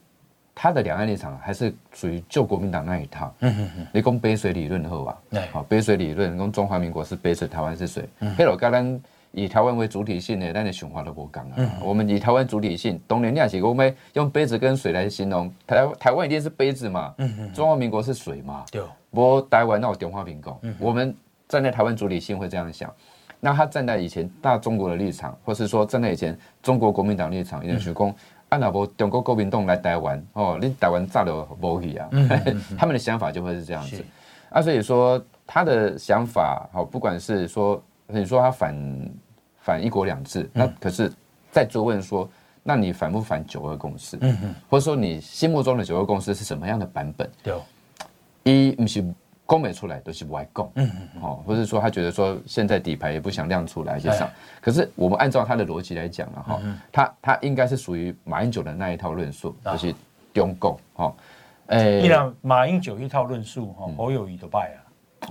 [0.55, 3.35] 他的两岸立场还是属于旧国民党那一套。
[3.41, 3.87] 嗯嗯嗯。
[3.93, 5.21] 你讲杯水理论后吧。
[5.51, 8.07] 好，杯水理论，讲中华民国是杯水，台湾是水。
[8.19, 8.33] 嗯。
[8.37, 9.01] 黑老刚刚
[9.33, 11.69] 以台湾为主体性的，但你雄化都不讲啊。
[11.83, 17.13] 我们以台湾主体性，东联两起，我们用杯子跟水来形容台台湾一定是杯子嘛。
[17.17, 17.53] 嗯嗯。
[17.53, 18.63] 中华民国是水嘛。
[18.71, 18.81] 对。
[19.09, 20.57] 我台湾那我中华民国。
[20.61, 20.75] 嗯。
[20.79, 21.15] 我们
[21.49, 22.89] 站在台湾主体性会这样想。
[23.39, 28.15] 那他站在以前大中国的立场，或是说站在以前中国国民党立场，也就是说，
[28.47, 32.07] 按老伯中国国民党来台湾哦，你台湾炸了无去啊？
[32.77, 34.05] 他们的想法就会是这样子。
[34.49, 38.73] 啊，所以说他的想法，好，不管是说你说他反
[39.63, 41.11] 反一国两制，那可是
[41.51, 42.29] 再追问说，
[42.61, 44.15] 那你反不反九二共识？
[44.21, 47.27] 嗯嗯，或者说你心目中的九二共识是什么样的版本？
[47.41, 47.55] 对，
[48.43, 49.03] 一不是。
[49.45, 54.27] 公美出来都是外供，嗯嗯，哦，或者说他觉得说现在底牌也不想亮出来，就上。
[54.61, 56.61] 可是我们按照他的逻辑来讲了哈，
[56.93, 59.93] 他他应该是属于马英九的那一套论述，就是
[60.33, 61.13] 中共，哈，
[61.67, 64.79] 诶，依然马英九一套论述，哈，侯友宜都败啊，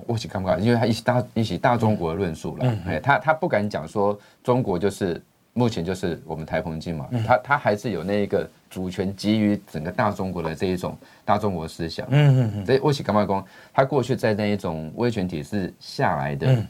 [0.06, 0.62] 我是看不看？
[0.62, 5.22] 因为他一起大一起大中国的论述了，哎，他他不敢讲说中国就是。
[5.54, 12.06] 目前就是我们台澎金嘛，他他还是有那一个主权基于整个大中国的这一种大中国思想。
[12.08, 12.64] 嗯嗯嗯。
[12.64, 13.44] 所以我是干嘛讲？
[13.70, 16.64] 他过去在那一种威权体制下来的，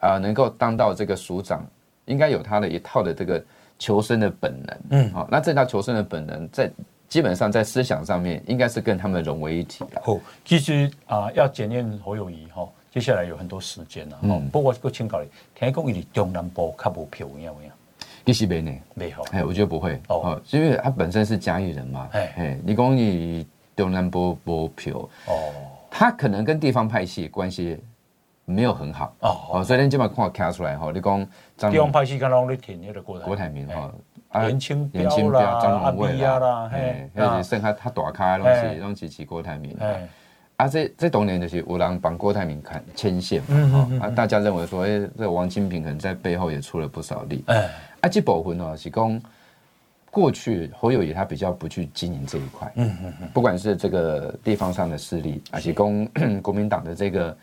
[0.00, 1.66] 啊，能够当到这个署长，
[2.04, 3.42] 应该有他的一套的这个
[3.78, 4.78] 求生的本能。
[4.90, 5.12] 嗯。
[5.14, 6.70] 好，那这套求生的本能，在
[7.10, 10.00] 基本上在思想上面，应该是跟他们融为一体的。
[10.02, 14.18] 好，其实啊，要检验侯友谊哈，接下来有很多时间了。
[14.22, 14.48] 嗯。
[14.48, 17.72] 不过我请教你，听讲伊中南部较无票，有没有？
[18.24, 18.72] 一西北呢？
[18.94, 23.44] 没有，哎，我觉得不会哦，因为他本身是嘉义人嘛，哎，你讲你
[23.74, 24.96] 中南部无票
[25.26, 25.52] 哦，
[25.90, 27.76] 他可能跟地方派系关系
[28.50, 29.14] 没有很好。
[29.20, 31.26] 哦，所以你今嘛看看出来哈，你讲
[31.70, 33.92] 地方派系刚刚你填那个郭郭台铭哈，
[34.42, 40.08] 颜清标啦，张荣味啦，哎，还是剩下他大咖的东西，东西是郭台铭，哎，
[40.56, 47.68] 啊，这这当年就是有人帮郭台铭看牵线嘛，啊，大家认为说，哎，这王金平可能在背后也出了不少力，哎。
[48.00, 49.20] 啊，这部分哦，是讲
[50.10, 56.06] 过去侯友谊他比较不去经营这一块，嗯嗯嗯，不管是这个地方上的势力，还是讲
[56.40, 57.36] 国民党的这个党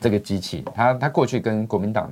[0.00, 2.10] 这个机器，他他过去跟国民党，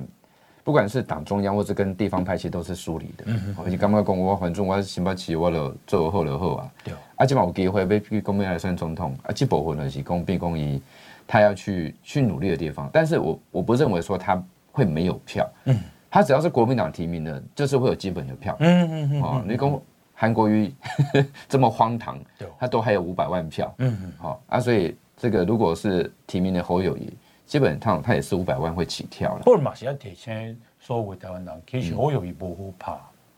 [0.63, 10.81] 不管是党中央或是跟地方派系都是疏离的，嗯嗯，你刚刚讲我反正我是新北市，我了做好了好啊，对，啊，今嘛有机会要去公民来选总统，啊，这部分呢是讲变公益，
[11.27, 15.79] 他要去去努力的地方，但是我我不认为说他会没有票，嗯。
[16.07, 18.55] 他只要是国民党提名的，就是会有基本的票。
[18.61, 19.21] 嗯嗯嗯。
[19.21, 19.81] 哦，你讲
[20.13, 20.73] 韩国瑜
[21.49, 22.17] 这么荒唐，
[22.57, 23.75] 他都还有五百万票。
[23.79, 24.13] 嗯嗯。
[24.17, 27.11] 好啊，所以这个如果是提名的侯友宜，
[27.45, 29.41] 基本上他也是五百万会起跳了。
[29.43, 32.97] 不嘛，现在提前说为台湾人，其实侯友宜不会怕，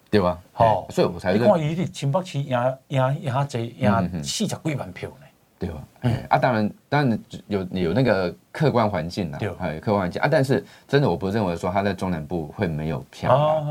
[0.09, 0.39] 对吧？
[0.53, 1.33] 好，所以我才。
[1.33, 5.25] 你看伊的新北市赢赢赢这赢四十几万票呢。
[5.59, 5.83] 对吧？
[6.01, 13.63] 嗯啊，当然，当然有有那个客观环境啦，有，客观环境啊，但是真的我不认为说他在中南部会没有票，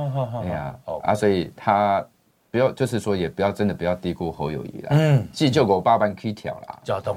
[0.43, 0.75] 对呀，
[1.05, 2.05] 啊，所以他
[2.51, 7.17] 不要就是说也不要真的不要低估侯友谊啦，嗯，既救狗八班可以跳啦，交通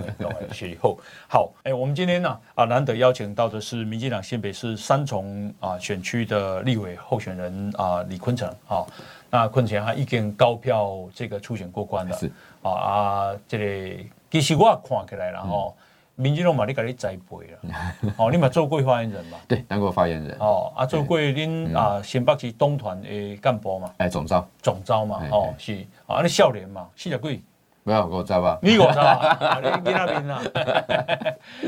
[0.62, 8.86] 以后好，哎，我们今天呢啊难得邀请到的是民进党新北市三重啊选区的立委候选人啊李坤城啊，
[9.30, 12.32] 那坤城他已经高票这个初选过关了，是。
[12.62, 14.10] 啊啊这里。
[14.32, 15.76] 其实我看起来了吼，
[16.20, 19.38] 民进党嘛，你给你栽培了， 哦，你嘛做过发言人嘛？
[19.48, 20.36] 对，当过发言人。
[20.40, 23.90] 哦，啊，做过恁啊，新北市东团的干部嘛？
[23.98, 24.46] 哎，总召。
[24.62, 27.42] 总召嘛，哦，是，啊，你少年嘛，四十几？
[27.86, 28.60] 不要我召吧？
[28.62, 29.60] 你我召啊？
[29.64, 30.42] 你你那边啦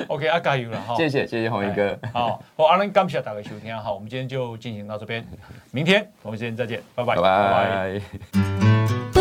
[0.09, 0.95] ？OK，啊，加油了哈！
[0.95, 1.97] 谢谢谢谢红一哥。
[2.13, 5.25] 好，好，阿伦感谢大家收听，好，我们今天就进行到这边，
[5.71, 8.70] 明天同一时间再见，拜拜拜拜。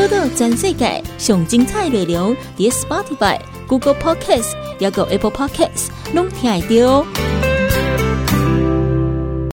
[0.00, 7.49] 报道全世界上精彩内容，伫 Spotify、Google Podcasts，还有 Apple Podcasts，拢听得到。